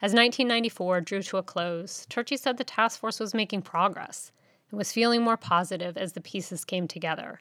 As 0.01 0.13
1994 0.13 1.01
drew 1.01 1.21
to 1.23 1.37
a 1.37 1.43
close, 1.43 2.07
Turchie 2.09 2.39
said 2.39 2.55
the 2.55 2.63
task 2.63 3.01
force 3.01 3.19
was 3.19 3.33
making 3.33 3.63
progress 3.63 4.31
and 4.73 4.79
was 4.79 4.91
feeling 4.91 5.21
more 5.21 5.37
positive 5.37 5.95
as 5.97 6.13
the 6.13 6.19
pieces 6.19 6.65
came 6.65 6.87
together. 6.87 7.39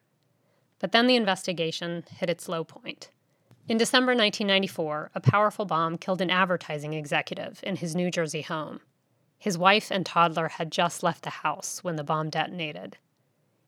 But 0.81 0.93
then 0.93 1.07
the 1.07 1.17
investigation 1.17 2.05
hit 2.19 2.29
its 2.29 2.47
low 2.47 2.63
point. 2.63 3.09
In 3.67 3.79
December 3.79 4.13
1994, 4.13 5.13
a 5.15 5.21
powerful 5.21 5.65
bomb 5.65 5.97
killed 5.97 6.21
an 6.21 6.29
advertising 6.29 6.93
executive 6.93 7.61
in 7.63 7.77
his 7.77 7.97
New 7.97 8.11
Jersey 8.11 8.43
home. 8.43 8.81
His 9.39 9.57
wife 9.57 9.91
and 9.91 10.05
toddler 10.05 10.49
had 10.49 10.71
just 10.71 11.03
left 11.03 11.23
the 11.23 11.31
house 11.31 11.83
when 11.83 11.97
the 11.97 12.05
bomb 12.05 12.29
detonated. 12.29 12.99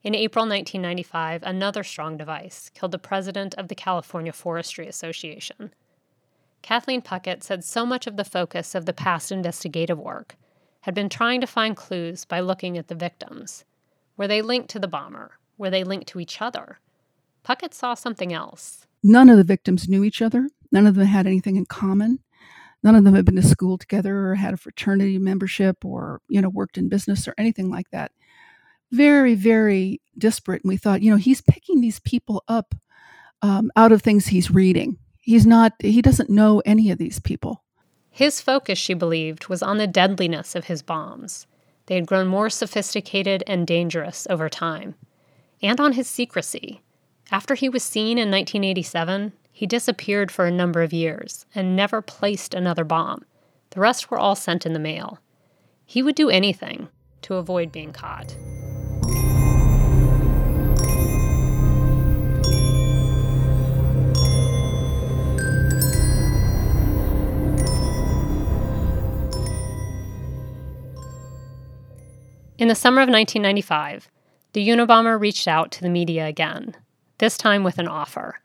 In 0.02 0.14
April 0.14 0.42
1995, 0.42 1.42
another 1.42 1.82
strong 1.82 2.18
device 2.18 2.70
killed 2.74 2.92
the 2.92 2.98
president 2.98 3.54
of 3.54 3.68
the 3.68 3.74
California 3.74 4.34
Forestry 4.34 4.86
Association. 4.86 5.72
Kathleen 6.60 7.00
Puckett 7.00 7.42
said 7.42 7.64
so 7.64 7.86
much 7.86 8.06
of 8.06 8.18
the 8.18 8.26
focus 8.26 8.74
of 8.74 8.84
the 8.84 8.92
past 8.92 9.32
investigative 9.32 9.98
work 9.98 10.36
had 10.84 10.94
been 10.94 11.08
trying 11.08 11.40
to 11.40 11.46
find 11.46 11.74
clues 11.74 12.26
by 12.26 12.40
looking 12.40 12.76
at 12.76 12.88
the 12.88 12.94
victims. 12.94 13.64
Were 14.18 14.28
they 14.28 14.42
linked 14.42 14.68
to 14.68 14.78
the 14.78 14.86
bomber? 14.86 15.38
Were 15.56 15.70
they 15.70 15.82
linked 15.82 16.08
to 16.08 16.20
each 16.20 16.42
other? 16.42 16.78
Puckett 17.42 17.72
saw 17.72 17.94
something 17.94 18.34
else. 18.34 18.86
None 19.02 19.30
of 19.30 19.38
the 19.38 19.44
victims 19.44 19.88
knew 19.88 20.04
each 20.04 20.20
other. 20.20 20.46
None 20.70 20.86
of 20.86 20.94
them 20.94 21.06
had 21.06 21.26
anything 21.26 21.56
in 21.56 21.64
common. 21.64 22.18
None 22.82 22.94
of 22.96 23.04
them 23.04 23.14
had 23.14 23.24
been 23.24 23.36
to 23.36 23.42
school 23.42 23.78
together 23.78 24.28
or 24.28 24.34
had 24.34 24.52
a 24.52 24.58
fraternity 24.58 25.16
membership 25.16 25.86
or, 25.86 26.20
you 26.28 26.42
know, 26.42 26.50
worked 26.50 26.76
in 26.76 26.90
business 26.90 27.26
or 27.26 27.34
anything 27.38 27.70
like 27.70 27.88
that. 27.90 28.12
Very, 28.92 29.34
very 29.34 30.02
disparate. 30.18 30.64
And 30.64 30.68
we 30.68 30.76
thought, 30.76 31.00
you 31.00 31.10
know, 31.10 31.16
he's 31.16 31.40
picking 31.40 31.80
these 31.80 32.00
people 32.00 32.44
up 32.46 32.74
um, 33.40 33.72
out 33.74 33.92
of 33.92 34.02
things 34.02 34.26
he's 34.26 34.50
reading. 34.50 34.98
He's 35.22 35.46
not, 35.46 35.72
he 35.78 36.02
doesn't 36.02 36.28
know 36.28 36.60
any 36.66 36.90
of 36.90 36.98
these 36.98 37.20
people. 37.20 37.64
His 38.14 38.40
focus, 38.40 38.78
she 38.78 38.94
believed, 38.94 39.48
was 39.48 39.60
on 39.60 39.78
the 39.78 39.88
deadliness 39.88 40.54
of 40.54 40.66
his 40.66 40.82
bombs. 40.82 41.48
They 41.86 41.96
had 41.96 42.06
grown 42.06 42.28
more 42.28 42.48
sophisticated 42.48 43.42
and 43.44 43.66
dangerous 43.66 44.24
over 44.30 44.48
time. 44.48 44.94
And 45.60 45.80
on 45.80 45.94
his 45.94 46.08
secrecy. 46.08 46.80
After 47.32 47.56
he 47.56 47.68
was 47.68 47.82
seen 47.82 48.16
in 48.16 48.30
1987, 48.30 49.32
he 49.50 49.66
disappeared 49.66 50.30
for 50.30 50.46
a 50.46 50.52
number 50.52 50.82
of 50.82 50.92
years 50.92 51.44
and 51.56 51.74
never 51.74 52.00
placed 52.00 52.54
another 52.54 52.84
bomb. 52.84 53.24
The 53.70 53.80
rest 53.80 54.12
were 54.12 54.18
all 54.18 54.36
sent 54.36 54.64
in 54.64 54.74
the 54.74 54.78
mail. 54.78 55.18
He 55.84 56.00
would 56.00 56.14
do 56.14 56.30
anything 56.30 56.90
to 57.22 57.34
avoid 57.34 57.72
being 57.72 57.92
caught. 57.92 58.36
In 72.64 72.68
the 72.68 72.74
summer 72.74 73.02
of 73.02 73.10
1995, 73.10 74.08
the 74.54 74.66
Unabomber 74.66 75.20
reached 75.20 75.46
out 75.46 75.70
to 75.72 75.82
the 75.82 75.90
media 75.90 76.26
again, 76.26 76.74
this 77.18 77.36
time 77.36 77.62
with 77.62 77.78
an 77.78 77.86
offer 77.86 78.40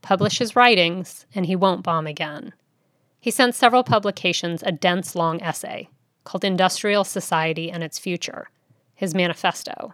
publish 0.00 0.38
his 0.38 0.54
writings, 0.54 1.26
and 1.34 1.46
he 1.46 1.56
won't 1.56 1.82
bomb 1.82 2.06
again. 2.06 2.54
He 3.18 3.32
sent 3.32 3.56
several 3.56 3.82
publications 3.82 4.62
a 4.62 4.70
dense, 4.70 5.16
long 5.16 5.42
essay 5.42 5.88
called 6.22 6.44
Industrial 6.44 7.02
Society 7.02 7.68
and 7.68 7.82
Its 7.82 7.98
Future, 7.98 8.48
his 8.94 9.12
manifesto. 9.12 9.92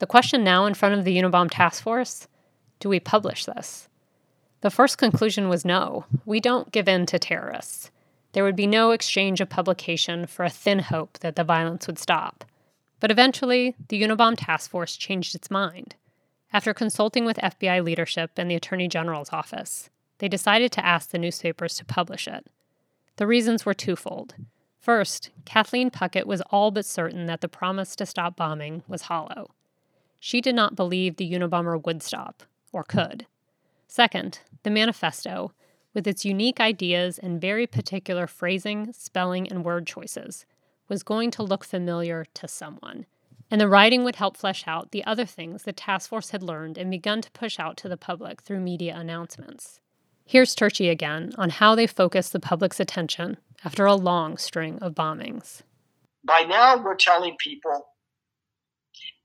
The 0.00 0.06
question 0.08 0.42
now 0.42 0.66
in 0.66 0.74
front 0.74 0.98
of 0.98 1.04
the 1.04 1.16
Unabomb 1.16 1.48
Task 1.48 1.84
Force 1.84 2.26
do 2.80 2.88
we 2.88 2.98
publish 2.98 3.44
this? 3.44 3.88
The 4.62 4.70
first 4.70 4.98
conclusion 4.98 5.48
was 5.48 5.64
no, 5.64 6.06
we 6.24 6.40
don't 6.40 6.72
give 6.72 6.88
in 6.88 7.06
to 7.06 7.20
terrorists. 7.20 7.92
There 8.32 8.42
would 8.42 8.56
be 8.56 8.66
no 8.66 8.90
exchange 8.90 9.40
of 9.40 9.48
publication 9.48 10.26
for 10.26 10.44
a 10.44 10.50
thin 10.50 10.80
hope 10.80 11.20
that 11.20 11.36
the 11.36 11.44
violence 11.44 11.86
would 11.86 12.00
stop. 12.00 12.44
But 13.00 13.10
eventually, 13.10 13.74
the 13.88 14.02
Unabomb 14.02 14.36
task 14.38 14.70
force 14.70 14.96
changed 14.96 15.34
its 15.34 15.50
mind. 15.50 15.96
After 16.52 16.72
consulting 16.72 17.24
with 17.24 17.36
FBI 17.38 17.84
leadership 17.84 18.30
and 18.36 18.50
the 18.50 18.54
Attorney 18.54 18.88
General's 18.88 19.32
office, 19.32 19.90
they 20.18 20.28
decided 20.28 20.72
to 20.72 20.84
ask 20.84 21.10
the 21.10 21.18
newspapers 21.18 21.76
to 21.76 21.84
publish 21.84 22.26
it. 22.26 22.46
The 23.16 23.26
reasons 23.26 23.66
were 23.66 23.74
twofold. 23.74 24.34
First, 24.78 25.30
Kathleen 25.44 25.90
Puckett 25.90 26.26
was 26.26 26.42
all 26.50 26.70
but 26.70 26.86
certain 26.86 27.26
that 27.26 27.40
the 27.40 27.48
promise 27.48 27.96
to 27.96 28.06
stop 28.06 28.36
bombing 28.36 28.82
was 28.86 29.02
hollow. 29.02 29.50
She 30.18 30.40
did 30.40 30.54
not 30.54 30.76
believe 30.76 31.16
the 31.16 31.30
Unabomber 31.30 31.84
would 31.84 32.02
stop, 32.02 32.44
or 32.72 32.84
could. 32.84 33.26
Second, 33.88 34.40
the 34.62 34.70
manifesto, 34.70 35.52
with 35.92 36.06
its 36.06 36.24
unique 36.24 36.60
ideas 36.60 37.18
and 37.18 37.40
very 37.40 37.66
particular 37.66 38.26
phrasing, 38.26 38.92
spelling, 38.92 39.48
and 39.48 39.64
word 39.64 39.86
choices, 39.86 40.46
was 40.88 41.02
going 41.02 41.30
to 41.32 41.42
look 41.42 41.64
familiar 41.64 42.24
to 42.34 42.48
someone. 42.48 43.06
And 43.50 43.60
the 43.60 43.68
writing 43.68 44.02
would 44.04 44.16
help 44.16 44.36
flesh 44.36 44.64
out 44.66 44.90
the 44.90 45.04
other 45.04 45.24
things 45.24 45.62
the 45.62 45.72
task 45.72 46.08
force 46.10 46.30
had 46.30 46.42
learned 46.42 46.78
and 46.78 46.90
begun 46.90 47.22
to 47.22 47.30
push 47.30 47.58
out 47.58 47.76
to 47.78 47.88
the 47.88 47.96
public 47.96 48.42
through 48.42 48.60
media 48.60 48.96
announcements. 48.96 49.80
Here's 50.24 50.56
Turchie 50.56 50.90
again 50.90 51.32
on 51.38 51.50
how 51.50 51.76
they 51.76 51.86
focused 51.86 52.32
the 52.32 52.40
public's 52.40 52.80
attention 52.80 53.36
after 53.64 53.86
a 53.86 53.94
long 53.94 54.36
string 54.36 54.78
of 54.80 54.94
bombings. 54.94 55.62
By 56.24 56.40
now, 56.40 56.82
we're 56.82 56.96
telling 56.96 57.36
people 57.38 57.86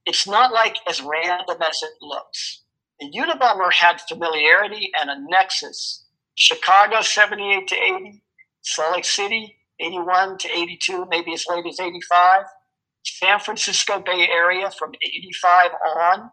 it's 0.05 0.27
not 0.27 0.53
like 0.53 0.77
as 0.87 1.01
random 1.01 1.57
as 1.61 1.81
it 1.81 1.93
looks. 2.01 2.63
The 2.99 3.11
Unabomber 3.11 3.73
had 3.73 4.01
familiarity 4.01 4.91
and 4.99 5.09
a 5.09 5.15
nexus. 5.27 6.05
Chicago, 6.35 7.01
78 7.01 7.67
to 7.67 7.75
80, 7.75 8.23
Salt 8.61 8.93
Lake 8.93 9.05
City, 9.05 9.57
81 9.81 10.38
to 10.39 10.50
82, 10.50 11.05
maybe 11.09 11.33
as 11.33 11.45
late 11.50 11.65
as 11.65 11.79
85, 11.79 12.43
San 13.03 13.39
Francisco 13.39 14.00
Bay 14.00 14.27
Area 14.31 14.69
from 14.71 14.91
85 15.03 15.71
on, 15.97 16.31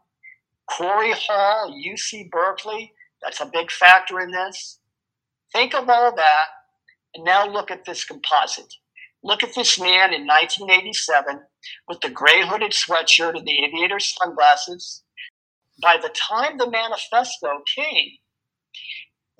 Cory 0.70 1.12
Hall, 1.12 1.74
UC 1.74 2.30
Berkeley, 2.30 2.92
that's 3.22 3.40
a 3.40 3.46
big 3.46 3.70
factor 3.70 4.20
in 4.20 4.30
this. 4.30 4.78
Think 5.52 5.74
of 5.74 5.88
all 5.88 6.14
that 6.14 6.46
and 7.14 7.24
now 7.24 7.46
look 7.48 7.70
at 7.70 7.84
this 7.84 8.04
composite. 8.04 8.74
Look 9.22 9.42
at 9.42 9.54
this 9.54 9.80
man 9.80 10.14
in 10.14 10.26
1987 10.26 11.40
with 11.88 12.00
the 12.00 12.10
gray 12.10 12.46
hooded 12.46 12.72
sweatshirt 12.72 13.36
and 13.36 13.46
the 13.46 13.64
aviator 13.64 13.98
sunglasses. 13.98 15.02
By 15.82 15.96
the 16.00 16.10
time 16.10 16.58
the 16.58 16.70
manifesto 16.70 17.62
came, 17.74 18.12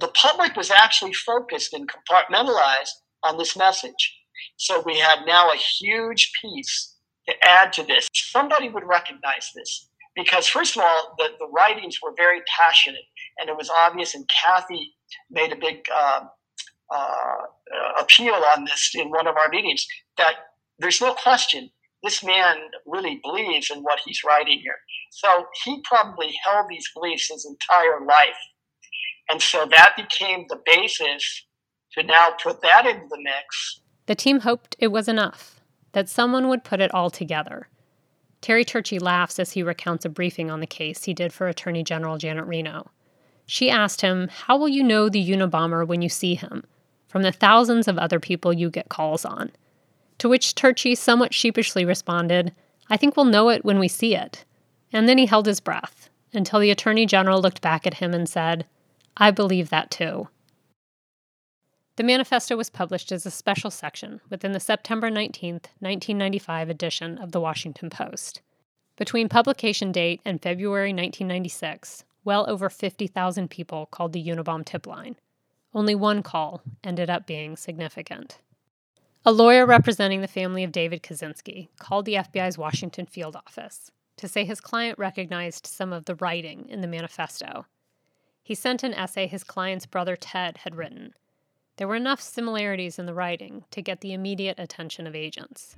the 0.00 0.09
public 0.09 0.57
was 0.57 0.71
actually 0.71 1.12
focused 1.12 1.73
and 1.73 1.88
compartmentalized 1.88 3.03
on 3.23 3.39
this 3.39 3.57
message. 3.57 4.17
So 4.57 4.83
we 4.85 4.99
had 4.99 5.27
now 5.27 5.51
a 5.51 5.57
huge 5.57 6.33
piece 6.41 6.95
to 7.29 7.35
add 7.43 7.73
to 7.75 7.83
this. 7.83 8.09
Somebody 8.15 8.69
would 8.69 8.85
recognize 8.85 9.51
this 9.55 9.89
because, 10.15 10.47
first 10.47 10.77
of 10.77 10.83
all, 10.83 11.15
the, 11.19 11.29
the 11.39 11.49
writings 11.49 11.99
were 12.03 12.13
very 12.17 12.41
passionate 12.57 13.05
and 13.39 13.49
it 13.49 13.57
was 13.57 13.71
obvious, 13.71 14.15
and 14.15 14.29
Kathy 14.29 14.93
made 15.31 15.53
a 15.53 15.57
big 15.57 15.85
uh, 15.95 16.25
uh, 16.95 18.01
appeal 18.01 18.35
on 18.57 18.65
this 18.65 18.93
in 18.95 19.11
one 19.11 19.27
of 19.27 19.37
our 19.37 19.49
meetings 19.49 19.87
that 20.17 20.35
there's 20.79 21.01
no 21.01 21.15
question 21.15 21.71
this 22.03 22.23
man 22.23 22.57
really 22.87 23.21
believes 23.23 23.71
in 23.71 23.83
what 23.83 24.01
he's 24.05 24.23
writing 24.25 24.61
here. 24.61 24.77
So 25.11 25.47
he 25.65 25.83
probably 25.83 26.35
held 26.45 26.67
these 26.69 26.89
beliefs 26.95 27.31
his 27.33 27.47
entire 27.47 28.05
life. 28.07 28.39
And 29.31 29.43
so 29.43 29.67
that 29.71 29.97
became 29.97 30.47
the 30.49 30.61
basis 30.65 31.47
to 31.92 32.02
now 32.02 32.30
put 32.42 32.61
that 32.62 32.87
into 32.87 33.07
the 33.09 33.21
mix. 33.21 33.80
The 34.07 34.14
team 34.14 34.40
hoped 34.40 34.76
it 34.78 34.88
was 34.88 35.09
enough, 35.09 35.61
that 35.92 36.09
someone 36.09 36.49
would 36.49 36.64
put 36.64 36.80
it 36.80 36.92
all 36.95 37.11
together. 37.11 37.68
Terry 38.40 38.64
Turchie 38.64 39.02
laughs 39.02 39.38
as 39.38 39.52
he 39.52 39.62
recounts 39.62 40.04
a 40.04 40.09
briefing 40.09 40.50
on 40.50 40.61
the 40.61 40.66
case 40.66 41.04
he 41.04 41.14
did 41.14 41.33
for 41.33 41.49
Attorney 41.49 41.83
General 41.83 42.18
Janet 42.18 42.47
Reno. 42.47 42.90
She 43.47 43.71
asked 43.71 44.00
him, 44.00 44.28
How 44.28 44.57
will 44.57 44.68
you 44.68 44.83
know 44.83 45.09
the 45.09 45.26
Unabomber 45.26 45.87
when 45.87 46.02
you 46.02 46.09
see 46.09 46.35
him? 46.35 46.64
from 47.09 47.23
the 47.23 47.33
thousands 47.33 47.88
of 47.88 47.99
other 47.99 48.21
people 48.21 48.52
you 48.52 48.71
get 48.71 48.90
calls 48.90 49.25
on. 49.25 49.50
To 50.18 50.28
which 50.28 50.54
Turchie 50.54 50.97
somewhat 50.97 51.35
sheepishly 51.35 51.85
responded, 51.85 52.54
I 52.90 52.97
think 52.97 53.16
we'll 53.16 53.26
know 53.26 53.49
it 53.49 53.64
when 53.64 53.78
we 53.78 53.88
see 53.88 54.14
it. 54.14 54.45
And 54.92 55.09
then 55.09 55.18
he 55.18 55.26
held 55.26 55.47
his 55.47 55.61
breath 55.61 56.11
until 56.33 56.61
the 56.61 56.71
Attorney 56.71 57.07
General 57.07 57.40
looked 57.40 57.61
back 57.61 57.87
at 57.87 57.95
him 57.95 58.14
and 58.14 58.28
said, 58.28 58.66
I 59.16 59.31
believe 59.31 59.70
that 59.70 59.90
too. 59.90 60.29
The 61.99 62.05
manifesto 62.05 62.57
was 62.57 62.71
published 62.71 63.11
as 63.11 63.27
a 63.27 63.31
special 63.33 63.73
section 63.73 64.21
within 64.31 64.53
the 64.53 64.61
September 64.61 65.11
19, 65.11 65.55
1995 65.81 66.71
edition 66.71 67.19
of 67.19 67.33
the 67.33 67.41
Washington 67.41 67.91
Post. 67.91 68.41
Between 68.95 69.29
publication 69.29 69.91
date 69.91 70.21
and 70.25 70.41
February 70.41 70.91
1996, 70.91 72.05
well 72.23 72.49
over 72.49 72.71
50,000 72.71 73.51
people 73.51 73.87
called 73.87 74.13
the 74.13 74.25
Unabomb 74.25 74.65
tip 74.65 74.87
line. 74.87 75.17
Only 75.75 75.97
one 75.97 76.23
call 76.23 76.63
ended 76.85 77.11
up 77.11 77.27
being 77.27 77.57
significant. 77.57 78.39
A 79.25 79.33
lawyer 79.33 79.67
representing 79.67 80.21
the 80.21 80.29
family 80.29 80.63
of 80.63 80.71
David 80.71 81.03
Kaczynski 81.03 81.67
called 81.81 82.05
the 82.05 82.15
FBI's 82.15 82.57
Washington 82.57 83.07
field 83.07 83.35
office 83.35 83.91
to 84.19 84.29
say 84.29 84.45
his 84.45 84.61
client 84.61 85.01
recognized 85.01 85.67
some 85.67 85.93
of 85.93 86.05
the 86.05 86.15
writing 86.15 86.65
in 86.69 86.81
the 86.81 86.87
manifesto. 86.87 87.67
He 88.45 88.55
sent 88.55 88.85
an 88.85 88.95
essay 88.95 89.27
his 89.27 89.43
client's 89.43 89.87
brother 89.87 90.15
Ted 90.15 90.59
had 90.59 90.77
written. 90.77 91.13
There 91.79 91.88
were 91.88 91.95
enough 91.95 92.21
similarities 92.21 92.99
in 92.99 93.07
the 93.07 93.14
writing 93.14 93.64
to 93.71 93.81
get 93.81 94.01
the 94.01 94.12
immediate 94.12 94.59
attention 94.59 95.07
of 95.07 95.14
agents. 95.14 95.77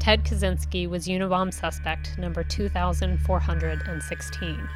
Ted 0.00 0.24
Kaczynski 0.24 0.88
was 0.88 1.06
Unabomb 1.06 1.54
suspect 1.54 2.18
number 2.18 2.42
2416. 2.42 4.68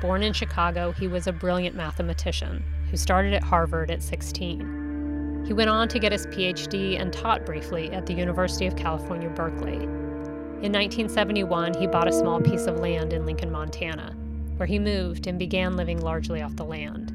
Born 0.00 0.22
in 0.22 0.32
Chicago, 0.32 0.92
he 0.92 1.08
was 1.08 1.26
a 1.26 1.32
brilliant 1.32 1.76
mathematician 1.76 2.64
who 2.90 2.96
started 2.96 3.34
at 3.34 3.42
Harvard 3.42 3.90
at 3.90 4.02
16. 4.02 5.44
He 5.46 5.52
went 5.52 5.68
on 5.68 5.86
to 5.88 5.98
get 5.98 6.12
his 6.12 6.26
PhD 6.28 6.98
and 6.98 7.12
taught 7.12 7.44
briefly 7.44 7.92
at 7.92 8.06
the 8.06 8.14
University 8.14 8.66
of 8.66 8.76
California, 8.76 9.28
Berkeley. 9.28 9.74
In 9.74 10.72
1971, 10.72 11.74
he 11.74 11.86
bought 11.86 12.08
a 12.08 12.12
small 12.12 12.40
piece 12.40 12.64
of 12.64 12.80
land 12.80 13.12
in 13.12 13.26
Lincoln, 13.26 13.52
Montana, 13.52 14.16
where 14.56 14.66
he 14.66 14.78
moved 14.78 15.26
and 15.26 15.38
began 15.38 15.76
living 15.76 16.00
largely 16.00 16.40
off 16.40 16.56
the 16.56 16.64
land. 16.64 17.13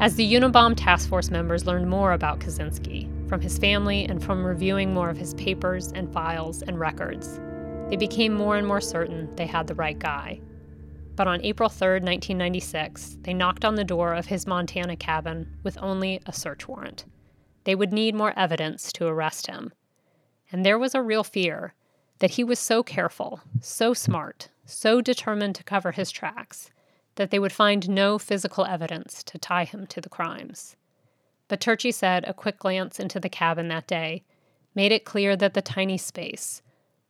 As 0.00 0.14
the 0.14 0.32
Unabomb 0.32 0.76
task 0.78 1.10
force 1.10 1.30
members 1.30 1.66
learned 1.66 1.90
more 1.90 2.14
about 2.14 2.38
Kaczynski, 2.38 3.28
from 3.28 3.42
his 3.42 3.58
family 3.58 4.06
and 4.06 4.24
from 4.24 4.42
reviewing 4.42 4.94
more 4.94 5.10
of 5.10 5.18
his 5.18 5.34
papers 5.34 5.92
and 5.92 6.10
files 6.10 6.62
and 6.62 6.80
records, 6.80 7.38
they 7.90 7.96
became 7.96 8.32
more 8.32 8.56
and 8.56 8.66
more 8.66 8.80
certain 8.80 9.28
they 9.36 9.44
had 9.44 9.66
the 9.66 9.74
right 9.74 9.98
guy. 9.98 10.40
But 11.16 11.28
on 11.28 11.42
April 11.42 11.68
3, 11.68 12.00
1996, 12.00 13.18
they 13.20 13.34
knocked 13.34 13.62
on 13.62 13.74
the 13.74 13.84
door 13.84 14.14
of 14.14 14.24
his 14.24 14.46
Montana 14.46 14.96
cabin 14.96 15.46
with 15.64 15.76
only 15.82 16.22
a 16.24 16.32
search 16.32 16.66
warrant. 16.66 17.04
They 17.64 17.74
would 17.74 17.92
need 17.92 18.14
more 18.14 18.32
evidence 18.38 18.94
to 18.94 19.06
arrest 19.06 19.48
him. 19.48 19.70
And 20.50 20.64
there 20.64 20.78
was 20.78 20.94
a 20.94 21.02
real 21.02 21.24
fear 21.24 21.74
that 22.20 22.30
he 22.30 22.42
was 22.42 22.58
so 22.58 22.82
careful, 22.82 23.42
so 23.60 23.92
smart, 23.92 24.48
so 24.64 25.02
determined 25.02 25.56
to 25.56 25.64
cover 25.64 25.92
his 25.92 26.10
tracks, 26.10 26.70
that 27.16 27.30
they 27.30 27.38
would 27.38 27.52
find 27.52 27.88
no 27.88 28.18
physical 28.18 28.64
evidence 28.64 29.22
to 29.24 29.38
tie 29.38 29.64
him 29.64 29.86
to 29.88 30.00
the 30.00 30.08
crimes. 30.08 30.76
But 31.48 31.60
Turchie 31.60 31.94
said 31.94 32.24
a 32.26 32.34
quick 32.34 32.58
glance 32.58 33.00
into 33.00 33.18
the 33.18 33.28
cabin 33.28 33.68
that 33.68 33.86
day 33.86 34.22
made 34.74 34.92
it 34.92 35.04
clear 35.04 35.36
that 35.36 35.54
the 35.54 35.62
tiny 35.62 35.98
space, 35.98 36.62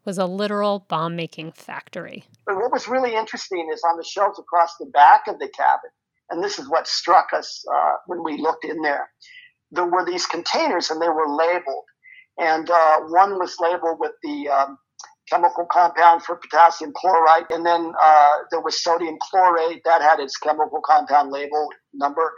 was 0.05 0.19
a 0.19 0.27
literal 0.27 0.85
bomb 0.89 1.15
making 1.15 1.53
factory. 1.53 2.25
But 2.47 2.57
what 2.57 2.73
was 2.73 2.89
really 2.89 3.15
interesting 3.15 3.71
is 3.73 3.83
on 3.89 3.97
the 3.97 4.05
shelves 4.05 4.39
across 4.39 4.77
the 4.79 4.87
back 4.87 5.27
of 5.29 5.39
the 5.39 5.49
cabin, 5.49 5.91
and 6.31 6.43
this 6.43 6.59
is 6.59 6.69
what 6.69 6.87
struck 6.87 7.33
us 7.33 7.65
uh, 7.73 7.97
when 8.07 8.23
we 8.23 8.39
looked 8.39 8.65
in 8.65 8.83
there, 8.83 9.11
there 9.71 9.85
were 9.87 10.05
these 10.05 10.27
containers 10.27 10.91
and 10.91 11.01
they 11.01 11.09
were 11.09 11.29
labeled. 11.29 11.85
And 12.39 12.71
uh, 12.71 13.01
one 13.09 13.39
was 13.39 13.57
labeled 13.61 13.99
with 14.01 14.13
the 14.23 14.49
um, 14.49 14.79
chemical 15.31 15.67
compound 15.71 16.23
for 16.23 16.37
potassium 16.37 16.93
chloride, 16.97 17.47
and 17.51 17.65
then 17.65 17.93
uh, 18.03 18.31
there 18.51 18.61
was 18.61 18.83
sodium 18.83 19.17
chlorate 19.31 19.83
that 19.85 20.03
had 20.03 20.21
its 20.21 20.37
chemical 20.37 20.81
compound 20.85 21.31
label 21.31 21.69
number. 21.95 22.33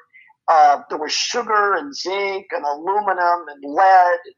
Uh, 0.49 0.83
there 0.91 0.99
was 0.99 1.13
sugar 1.13 1.75
and 1.75 1.95
zinc 1.95 2.47
and 2.51 2.65
aluminum 2.65 3.47
and 3.49 3.75
lead 3.75 4.19
and 4.25 4.35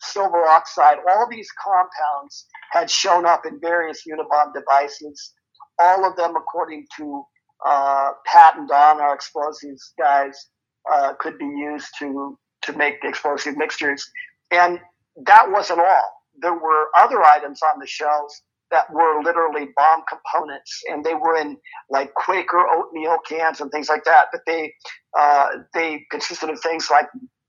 silver 0.00 0.44
oxide, 0.46 0.98
all 1.10 1.28
these 1.30 1.48
compounds 1.62 2.46
had 2.70 2.90
shown 2.90 3.26
up 3.26 3.44
in 3.46 3.58
various 3.60 4.02
Unabomb 4.06 4.52
devices, 4.54 5.34
all 5.78 6.08
of 6.08 6.16
them, 6.16 6.36
according 6.36 6.86
to 6.96 7.22
uh, 7.66 8.10
patent 8.26 8.70
on 8.70 9.00
our 9.00 9.14
explosives 9.14 9.92
guys, 9.98 10.48
uh, 10.90 11.14
could 11.18 11.38
be 11.38 11.46
used 11.46 11.88
to, 11.98 12.38
to 12.62 12.72
make 12.74 12.96
explosive 13.02 13.56
mixtures. 13.56 14.08
And 14.50 14.80
that 15.26 15.50
wasn't 15.50 15.80
all. 15.80 16.17
There 16.40 16.54
were 16.54 16.88
other 16.96 17.22
items 17.24 17.60
on 17.62 17.80
the 17.80 17.86
shelves 17.86 18.42
that 18.70 18.92
were 18.92 19.22
literally 19.22 19.68
bomb 19.76 20.02
components, 20.08 20.82
and 20.90 21.04
they 21.04 21.14
were 21.14 21.36
in 21.36 21.56
like 21.90 22.12
Quaker 22.14 22.64
oatmeal 22.68 23.18
cans 23.26 23.60
and 23.60 23.70
things 23.70 23.88
like 23.88 24.04
that. 24.04 24.26
But 24.30 24.42
they 24.46 24.72
uh, 25.18 25.48
they 25.74 26.04
consisted 26.10 26.50
of 26.50 26.60
things 26.60 26.88
like 26.90 27.06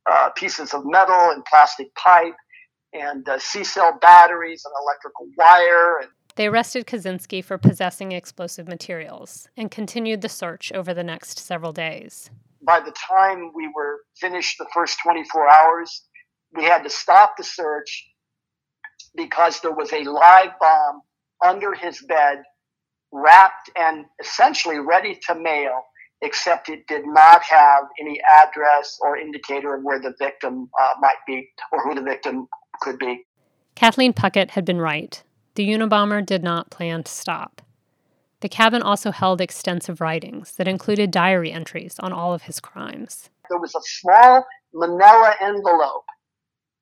uh, 0.10 0.30
pieces 0.36 0.74
of 0.74 0.84
metal 0.86 1.32
and 1.32 1.44
plastic 1.46 1.94
pipe 1.96 2.36
and 2.94 3.28
uh, 3.28 3.38
C 3.38 3.64
cell 3.64 3.98
batteries 4.02 4.64
and 4.66 4.74
electrical 4.82 5.28
wire. 5.38 6.00
And 6.02 6.10
they 6.36 6.48
arrested 6.48 6.88
Kaczynski 6.88 7.44
for 7.44 7.58
possessing 7.58 8.14
explosive 8.14 8.68
materials 8.68 9.50
and 9.58 9.70
continued 9.70 10.22
the 10.22 10.30
search 10.30 10.72
over 10.72 10.94
the 10.94 11.04
next 11.04 11.38
several 11.38 11.74
days. 11.74 12.30
by 12.62 12.80
the 12.80 12.92
time 12.92 13.52
we 13.54 13.70
were 13.76 14.00
finished 14.20 14.58
the 14.58 14.68
first 14.74 15.00
24 15.04 15.50
hours, 15.50 16.04
we 16.56 16.64
had 16.64 16.84
to 16.84 16.90
stop 16.90 17.38
the 17.38 17.44
search 17.44 18.08
because 19.20 19.60
there 19.60 19.74
was 19.74 19.92
a 19.92 20.04
live 20.04 20.52
bomb 20.62 21.02
under 21.46 21.74
his 21.74 22.02
bed, 22.08 22.42
wrapped 23.12 23.70
and 23.78 24.06
essentially 24.22 24.80
ready 24.80 25.20
to 25.28 25.36
mail, 25.36 25.82
except 26.22 26.70
it 26.70 26.88
did 26.88 27.04
not 27.06 27.44
have 27.44 27.84
any 28.00 28.20
address 28.42 28.98
or 29.02 29.18
indicator 29.18 29.76
of 29.76 29.84
where 29.84 30.00
the 30.00 30.14
victim 30.20 30.70
uh, 30.82 30.94
might 31.02 31.18
be 31.28 31.50
or 31.74 31.84
who 31.84 31.96
the 31.96 32.02
victim 32.02 32.48
could 32.82 32.98
be. 32.98 33.26
Kathleen 33.76 34.14
Puckett 34.14 34.52
had 34.52 34.64
been 34.64 34.80
right. 34.80 35.22
The 35.56 35.68
Unabomber 35.68 36.26
did 36.26 36.44
not 36.44 36.70
plan 36.70 37.04
to 37.04 37.12
stop. 37.12 37.62
The 38.40 38.50
cabin 38.50 38.82
also 38.82 39.12
held 39.12 39.42
extensive 39.42 40.00
writings 40.00 40.54
that 40.54 40.68
included 40.68 41.12
diary 41.12 41.52
entries 41.52 41.96
on 42.00 42.14
all 42.14 42.34
of 42.34 42.44
his 42.44 42.62
crimes. 42.62 43.30
There 43.50 43.60
was 43.60 43.76
a 43.76 43.82
small 43.84 44.46
manila 44.74 45.34
envelope, 45.42 46.06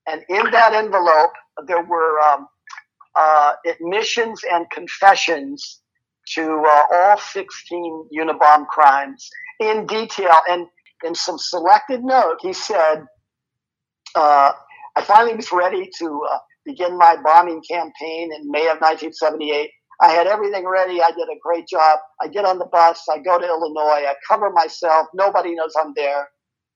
and 0.06 0.24
in 0.30 0.52
that 0.52 0.74
envelope, 0.74 1.32
there 1.66 1.84
were 1.84 2.20
um, 2.22 2.48
uh, 3.16 3.54
admissions 3.68 4.42
and 4.52 4.70
confessions 4.72 5.82
to 6.36 6.64
uh, 6.68 6.84
all 6.94 7.18
16 7.18 8.10
Unabomb 8.20 8.68
crimes 8.68 9.30
in 9.60 9.86
detail. 9.88 10.36
And 10.50 10.68
in 11.04 11.16
some 11.16 11.38
selected 11.38 12.04
note, 12.04 12.38
he 12.42 12.54
said, 12.54 13.06
uh, 14.16 14.52
I 14.96 15.02
finally 15.02 15.36
was 15.36 15.52
ready 15.52 15.90
to 16.00 16.22
uh, 16.32 16.38
begin 16.66 16.98
my 16.98 17.18
bombing 17.24 17.62
campaign 17.70 18.32
in 18.34 18.50
May 18.52 18.68
of 18.68 18.80
1978. 18.82 19.70
I 20.02 20.10
had 20.10 20.28
everything 20.28 20.68
ready. 20.68 21.02
I 21.02 21.10
did 21.12 21.28
a 21.28 21.40
great 21.42 21.68
job. 21.68 22.00
I 22.22 22.28
get 22.28 22.46
on 22.46 22.60
the 22.60 22.66
bus. 22.66 23.04
I 23.12 23.20
go 23.20 23.40
to 23.40 23.46
Illinois. 23.46 24.06
I 24.08 24.14
cover 24.28 24.52
myself. 24.52 25.08
Nobody 25.14 25.56
knows 25.56 25.74
I'm 25.80 25.94
there. 25.96 26.30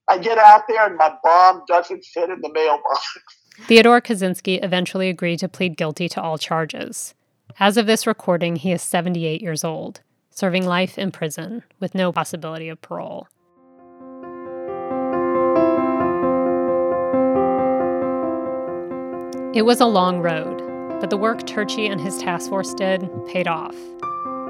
I 0.08 0.18
get 0.18 0.38
out 0.38 0.64
there 0.68 0.86
and 0.86 0.96
my 0.96 1.14
bomb 1.22 1.62
doesn't 1.68 2.04
fit 2.12 2.30
in 2.30 2.40
the 2.40 2.50
mailbox. 2.52 3.00
Theodore 3.60 4.00
Kaczynski 4.00 4.64
eventually 4.64 5.08
agreed 5.08 5.38
to 5.40 5.48
plead 5.48 5.76
guilty 5.76 6.08
to 6.08 6.22
all 6.22 6.38
charges. 6.38 7.14
As 7.60 7.76
of 7.76 7.86
this 7.86 8.06
recording, 8.06 8.56
he 8.56 8.72
is 8.72 8.82
78 8.82 9.42
years 9.42 9.62
old, 9.62 10.00
serving 10.30 10.64
life 10.64 10.98
in 10.98 11.12
prison 11.12 11.62
with 11.78 11.94
no 11.94 12.12
possibility 12.12 12.68
of 12.68 12.80
parole. 12.80 13.28
It 19.54 19.66
was 19.66 19.80
a 19.80 19.86
long 19.86 20.20
road, 20.20 20.62
but 20.98 21.10
the 21.10 21.18
work 21.18 21.40
Turchie 21.40 21.90
and 21.90 22.00
his 22.00 22.16
task 22.16 22.48
force 22.48 22.72
did 22.72 23.06
paid 23.28 23.46
off. 23.46 23.76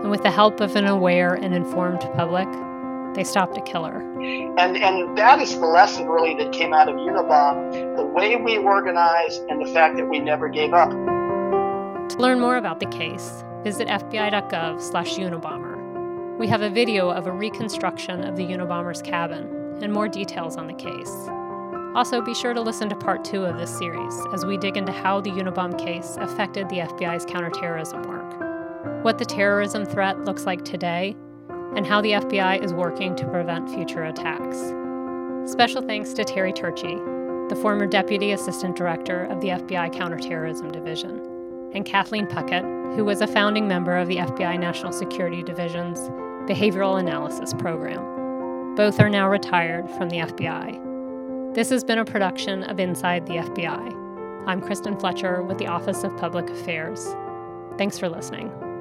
And 0.00 0.12
with 0.12 0.22
the 0.22 0.30
help 0.30 0.60
of 0.60 0.76
an 0.76 0.86
aware 0.86 1.34
and 1.34 1.52
informed 1.52 2.00
public, 2.14 2.48
they 3.14 3.24
stopped 3.24 3.56
a 3.56 3.60
killer. 3.62 4.00
And 4.58 4.76
and 4.76 5.16
that 5.18 5.40
is 5.40 5.54
the 5.54 5.66
lesson 5.66 6.08
really 6.08 6.34
that 6.42 6.52
came 6.52 6.72
out 6.72 6.88
of 6.88 6.94
Unabomb, 6.96 7.96
the 7.96 8.04
way 8.04 8.36
we 8.36 8.58
organized 8.58 9.42
and 9.48 9.64
the 9.64 9.72
fact 9.72 9.96
that 9.96 10.08
we 10.08 10.18
never 10.18 10.48
gave 10.48 10.72
up. 10.72 10.90
To 10.90 12.16
learn 12.18 12.40
more 12.40 12.56
about 12.56 12.80
the 12.80 12.86
case, 12.86 13.44
visit 13.62 13.88
fbi.gov 13.88 14.80
slash 14.80 15.16
Unabomber. 15.16 16.38
We 16.38 16.46
have 16.48 16.62
a 16.62 16.70
video 16.70 17.10
of 17.10 17.26
a 17.26 17.32
reconstruction 17.32 18.24
of 18.24 18.36
the 18.36 18.44
Unabomber's 18.44 19.02
cabin 19.02 19.78
and 19.82 19.92
more 19.92 20.08
details 20.08 20.56
on 20.56 20.66
the 20.66 20.74
case. 20.74 21.28
Also, 21.94 22.22
be 22.22 22.34
sure 22.34 22.54
to 22.54 22.60
listen 22.60 22.88
to 22.88 22.96
part 22.96 23.22
two 23.24 23.44
of 23.44 23.58
this 23.58 23.76
series 23.76 24.14
as 24.32 24.46
we 24.46 24.56
dig 24.56 24.78
into 24.78 24.92
how 24.92 25.20
the 25.20 25.30
Unabomb 25.30 25.78
case 25.78 26.16
affected 26.20 26.68
the 26.70 26.78
FBI's 26.78 27.26
counterterrorism 27.26 28.02
work, 28.04 29.04
what 29.04 29.18
the 29.18 29.26
terrorism 29.26 29.84
threat 29.84 30.24
looks 30.24 30.46
like 30.46 30.64
today, 30.64 31.14
and 31.76 31.86
how 31.86 32.00
the 32.00 32.12
FBI 32.12 32.62
is 32.62 32.72
working 32.72 33.16
to 33.16 33.26
prevent 33.26 33.70
future 33.70 34.04
attacks. 34.04 34.58
Special 35.50 35.82
thanks 35.82 36.12
to 36.14 36.24
Terry 36.24 36.52
Turchie, 36.52 37.48
the 37.48 37.56
former 37.56 37.86
Deputy 37.86 38.32
Assistant 38.32 38.76
Director 38.76 39.24
of 39.24 39.40
the 39.40 39.48
FBI 39.48 39.92
Counterterrorism 39.92 40.70
Division, 40.70 41.70
and 41.74 41.84
Kathleen 41.84 42.26
Puckett, 42.26 42.96
who 42.96 43.04
was 43.04 43.20
a 43.20 43.26
founding 43.26 43.66
member 43.66 43.96
of 43.96 44.08
the 44.08 44.16
FBI 44.16 44.58
National 44.58 44.92
Security 44.92 45.42
Division's 45.42 45.98
Behavioral 46.48 47.00
Analysis 47.00 47.54
Program. 47.54 48.74
Both 48.74 49.00
are 49.00 49.10
now 49.10 49.28
retired 49.28 49.90
from 49.90 50.08
the 50.08 50.18
FBI. 50.18 51.54
This 51.54 51.70
has 51.70 51.84
been 51.84 51.98
a 51.98 52.04
production 52.04 52.62
of 52.64 52.80
Inside 52.80 53.26
the 53.26 53.34
FBI. 53.34 54.46
I'm 54.46 54.60
Kristen 54.60 54.98
Fletcher 54.98 55.42
with 55.42 55.58
the 55.58 55.66
Office 55.66 56.04
of 56.04 56.16
Public 56.16 56.48
Affairs. 56.48 57.14
Thanks 57.76 57.98
for 57.98 58.08
listening. 58.08 58.71